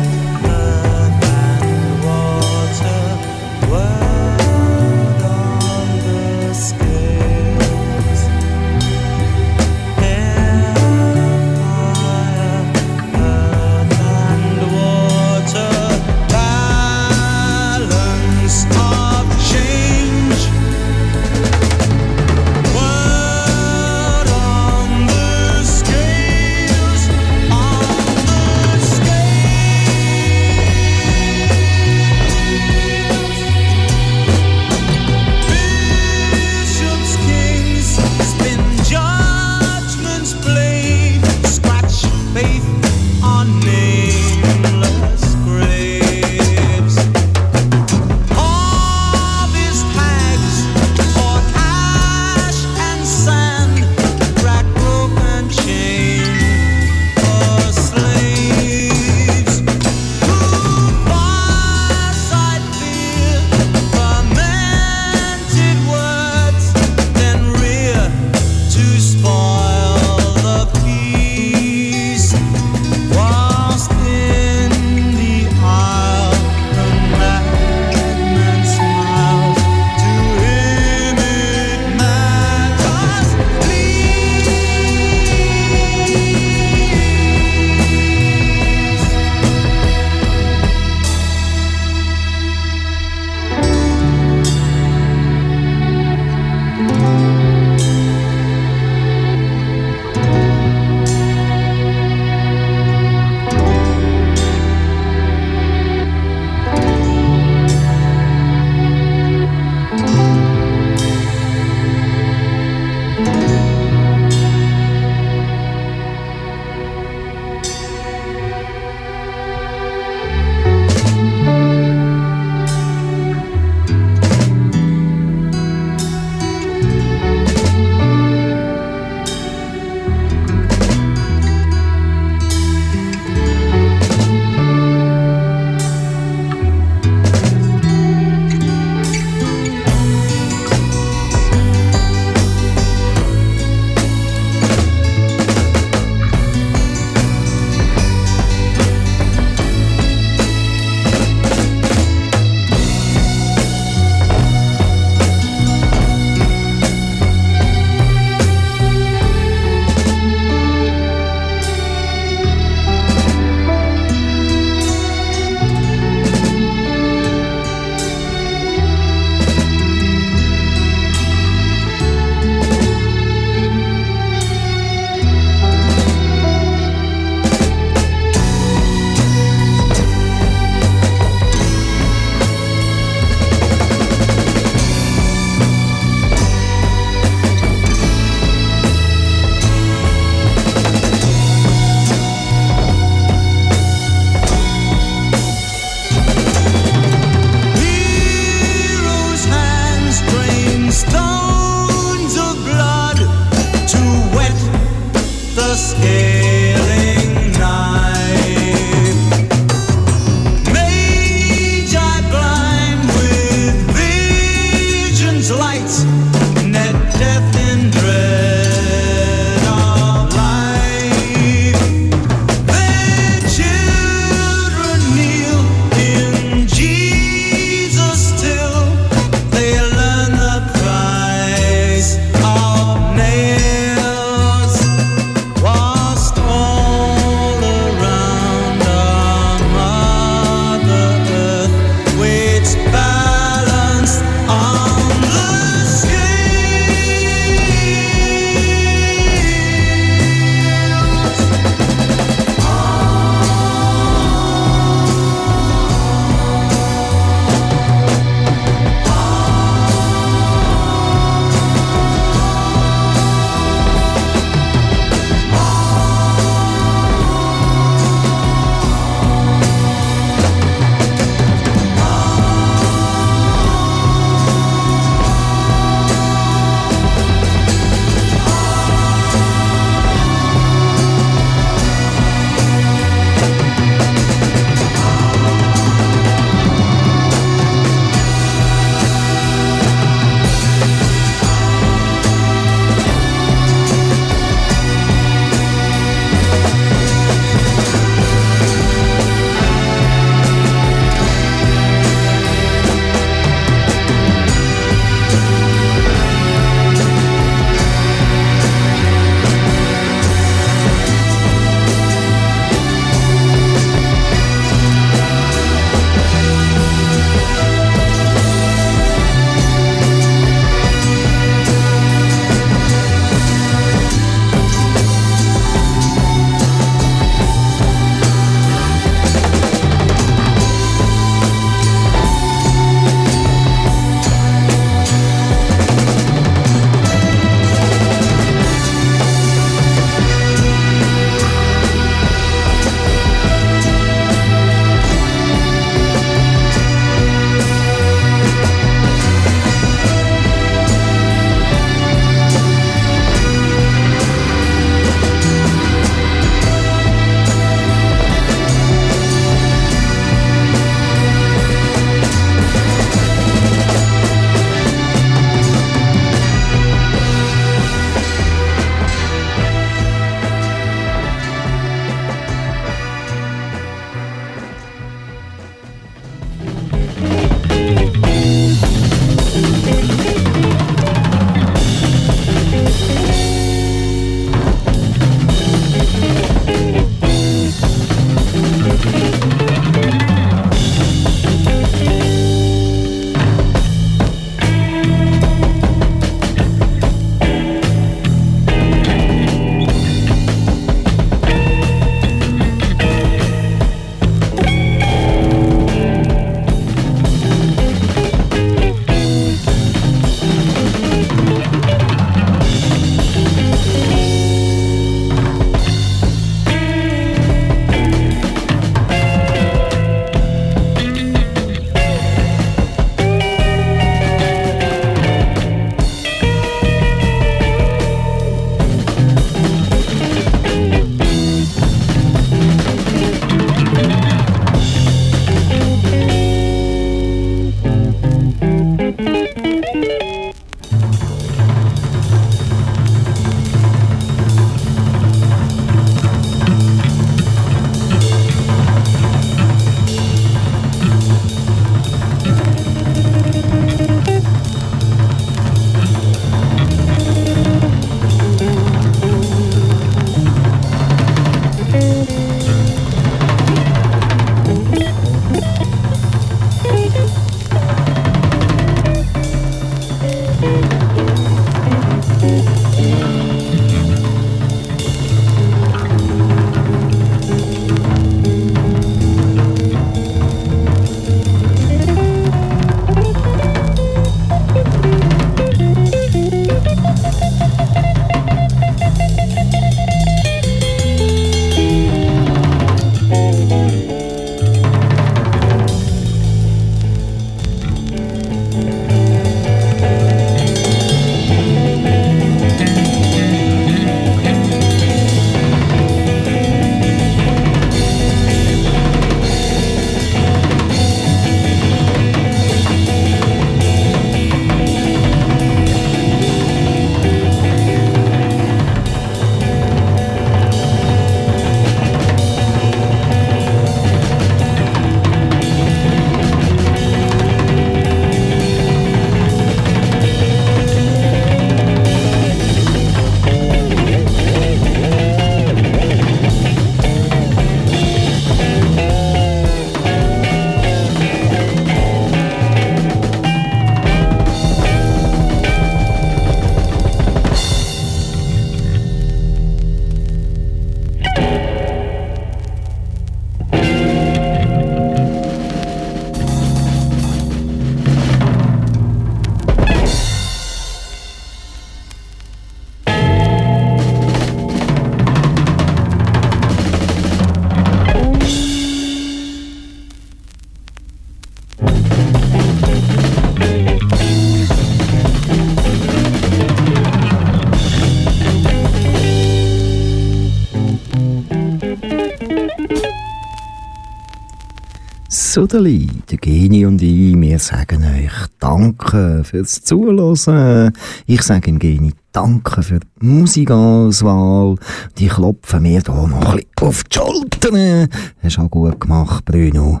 Sudeli, 585.56 586.06
der 586.30 586.36
Geni 586.36 586.84
und 586.84 587.00
ich, 587.00 587.34
wir 587.34 587.58
sagen 587.58 588.04
euch 588.04 588.46
Danke 588.58 589.42
fürs 589.42 589.82
Zuhören. 589.82 590.92
Ich 591.24 591.40
sage 591.40 591.62
dem 591.62 591.78
Geni 591.78 592.12
Danke 592.30 592.82
für 592.82 593.00
die 593.00 593.26
Musikauswahl. 593.26 594.74
Die 595.16 595.28
klopfen 595.28 595.84
mir 595.84 596.02
da 596.02 596.26
noch 596.26 596.50
ein 596.50 596.56
bisschen 596.56 596.88
auf 596.88 597.04
die 597.04 597.16
Schultern. 597.16 598.08
Hast 598.42 598.58
auch 598.58 598.70
gut 598.70 599.00
gemacht, 599.00 599.46
Bruno. 599.46 600.00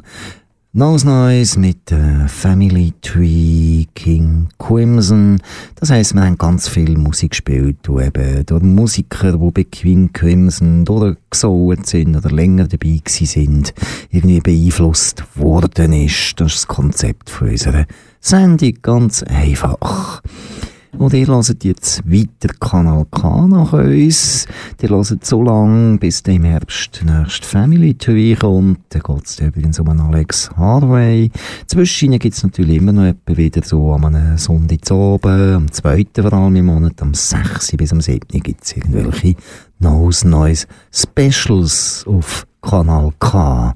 Neues 0.74 1.04
Neues 1.04 1.56
mit 1.56 1.90
äh, 1.90 2.28
Family 2.28 2.92
Tree, 3.00 3.86
King 3.94 4.48
Crimson. 4.66 5.40
Das 5.76 5.90
heisst, 5.90 6.14
wir 6.14 6.22
haben 6.22 6.38
ganz 6.38 6.66
viel 6.68 6.98
Musik 6.98 7.30
gespielt, 7.30 7.78
die 7.86 8.04
eben 8.04 8.44
durch 8.46 8.62
Musiker, 8.62 9.38
die 9.38 9.50
bei 9.52 9.64
King 9.64 10.12
Crimson 10.12 10.84
durchgesogen 10.84 11.84
sind 11.84 12.16
oder 12.16 12.30
länger 12.30 12.66
dabei 12.66 13.00
gewesen 13.04 13.26
sind, 13.26 13.74
irgendwie 14.10 14.40
beeinflusst 14.40 15.22
worden 15.36 15.92
ist. 15.92 16.40
Das 16.40 16.54
ist 16.54 16.62
das 16.62 16.66
Konzept 16.66 17.30
von 17.30 17.50
unserer 17.50 17.86
Sendung. 18.20 18.74
Ganz 18.82 19.22
einfach. 19.22 20.22
Und 20.98 21.12
ihr 21.12 21.26
hört 21.26 21.62
jetzt 21.62 22.10
weiter 22.10 22.54
Kanal 22.58 23.04
K 23.10 23.46
nach 23.46 23.74
uns. 23.74 24.46
Ihr 24.80 24.88
hört 24.88 25.26
so 25.26 25.42
lange, 25.42 25.98
bis 25.98 26.20
im 26.22 26.44
Herbst 26.44 27.02
der 27.02 27.20
nächste 27.20 27.46
Family 27.46 27.94
Tree 27.94 28.34
kommt. 28.34 28.80
Da 28.88 29.00
geht 29.00 29.26
es 29.26 29.38
übrigens 29.38 29.78
um 29.78 29.90
einen 29.90 30.00
Alex 30.00 30.50
Harvey. 30.56 31.30
Zwischen 31.66 32.18
gibt 32.18 32.34
es 32.34 32.42
natürlich 32.42 32.78
immer 32.78 32.92
noch 32.92 33.04
etwa 33.04 33.36
wieder 33.36 33.62
so 33.62 33.92
am 33.92 34.06
einem 34.06 34.38
Sonntag 34.38 34.90
oben, 34.90 35.54
am 35.54 35.70
2. 35.70 36.06
vor 36.14 36.32
allem 36.32 36.56
im 36.56 36.66
Monat, 36.66 37.02
am 37.02 37.12
6. 37.12 37.76
bis 37.76 37.92
am 37.92 38.00
7. 38.00 38.20
gibt 38.40 38.64
es 38.64 38.76
irgendwelche 38.76 39.36
Neues, 39.78 40.24
Neues 40.24 40.66
Specials 40.92 42.06
auf 42.06 42.46
Kanal 42.62 43.12
K. 43.18 43.74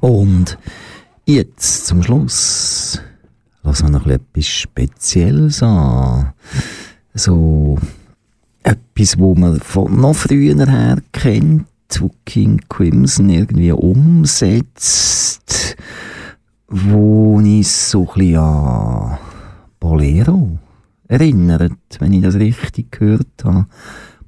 Und 0.00 0.58
jetzt 1.24 1.86
zum 1.86 2.02
Schluss 2.02 3.00
lass 3.66 3.82
noch 3.82 4.06
etwas 4.06 4.46
Spezielles 4.46 5.62
an. 5.62 6.32
So 7.14 7.78
etwas, 8.62 9.18
wo 9.18 9.34
man 9.34 9.60
von 9.60 10.00
noch 10.00 10.14
früher 10.14 10.66
her 10.66 10.98
kennt, 11.12 11.66
wo 11.98 12.10
King 12.24 12.60
Crimson 12.68 13.28
irgendwie 13.28 13.72
umsetzt, 13.72 15.76
wo 16.68 17.40
ich 17.44 17.68
so 17.68 18.08
ein 18.14 18.36
an 18.36 19.18
Bolero 19.80 20.58
erinnert, 21.08 21.72
wenn 21.98 22.12
ich 22.12 22.22
das 22.22 22.36
richtig 22.36 22.92
gehört 22.92 23.44
habe. 23.44 23.66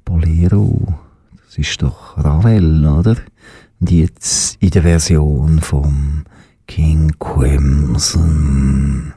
Bolero, 0.03 0.99
das 1.45 1.57
ist 1.57 1.81
doch 1.81 2.17
Ravel, 2.17 2.85
oder? 2.85 3.15
Und 3.79 3.91
jetzt 3.91 4.57
in 4.59 4.71
der 4.71 4.81
Version 4.81 5.59
vom 5.59 6.25
King 6.67 7.13
Crimson. 7.19 9.13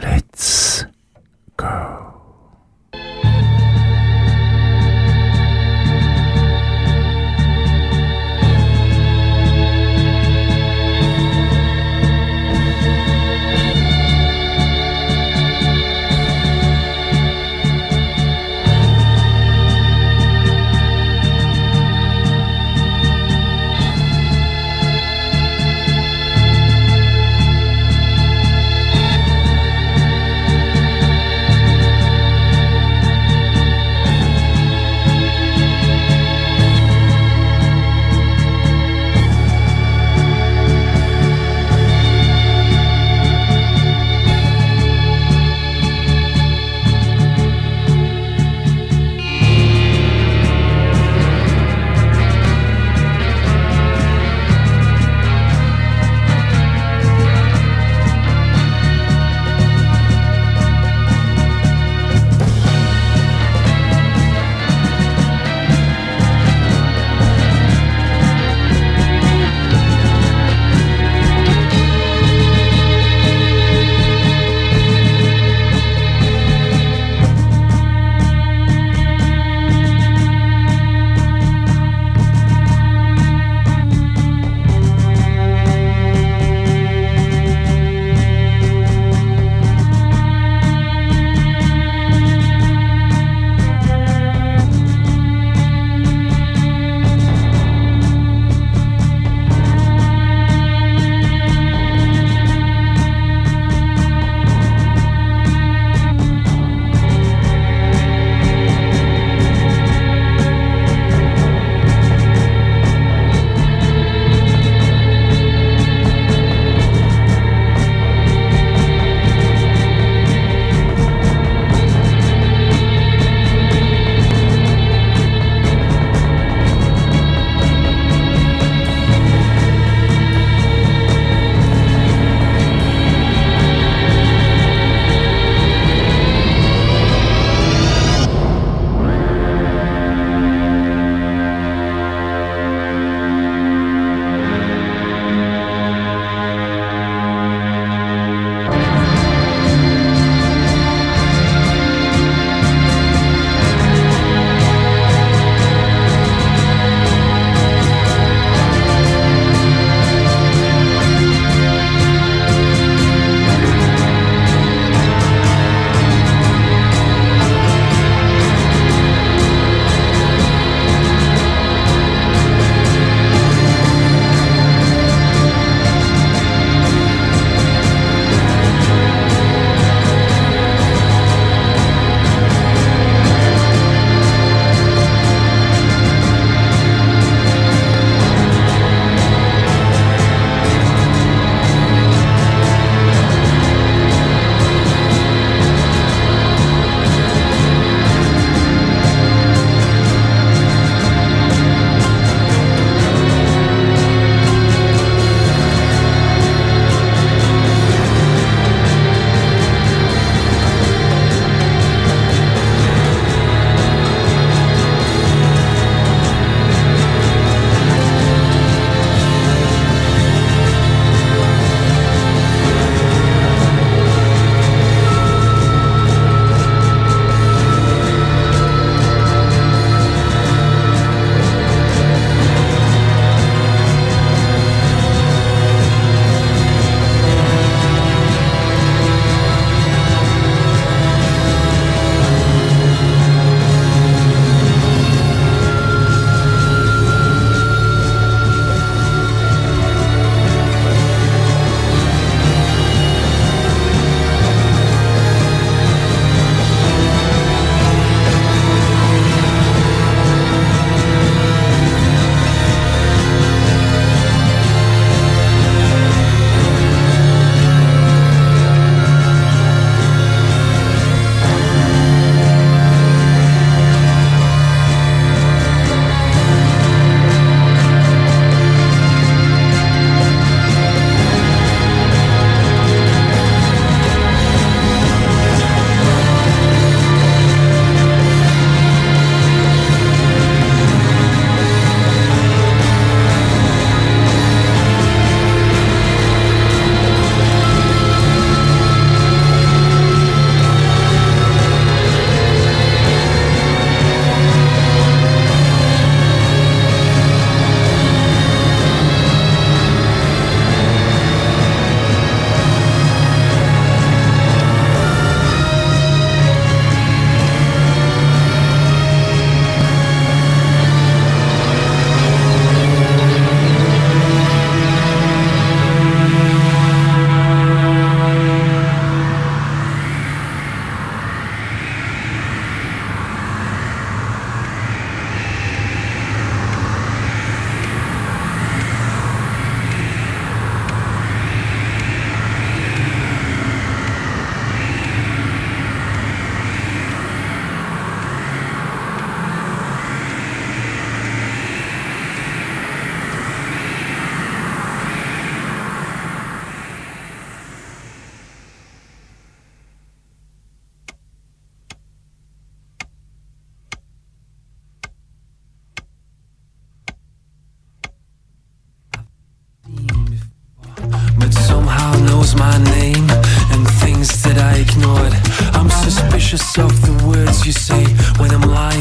Let's 0.00 0.84
go. 1.56 2.05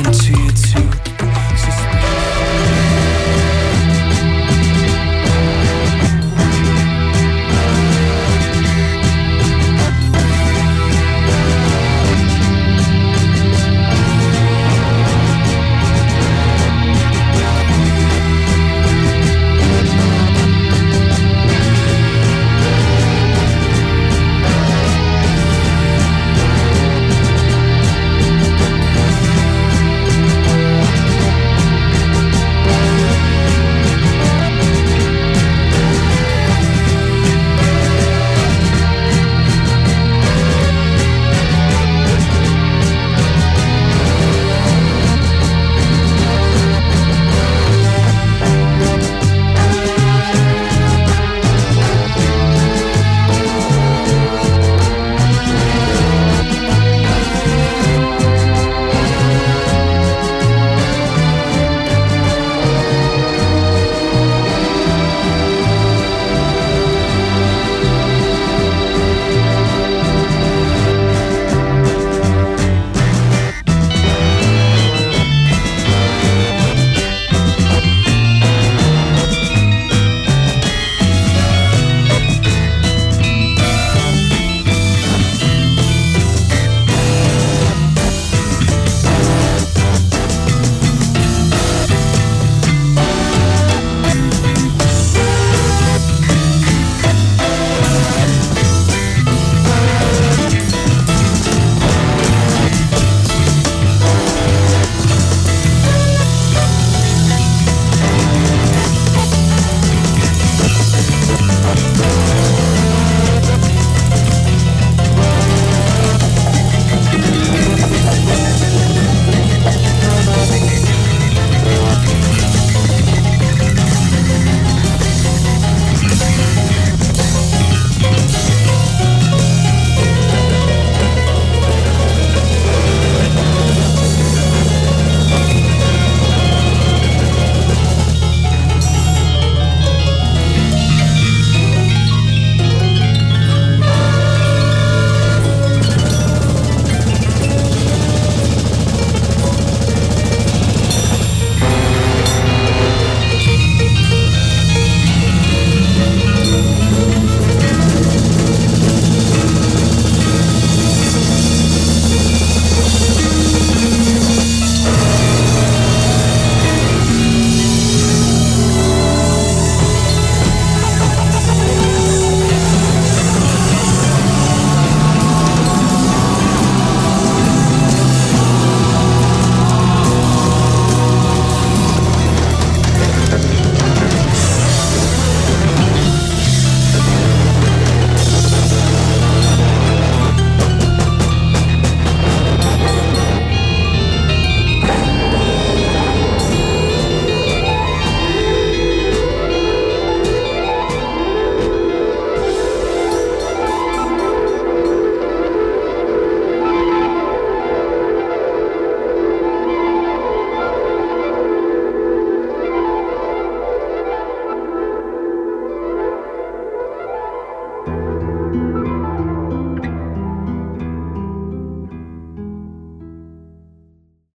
To 0.04 0.32
you 0.34 0.52
too. 0.52 0.95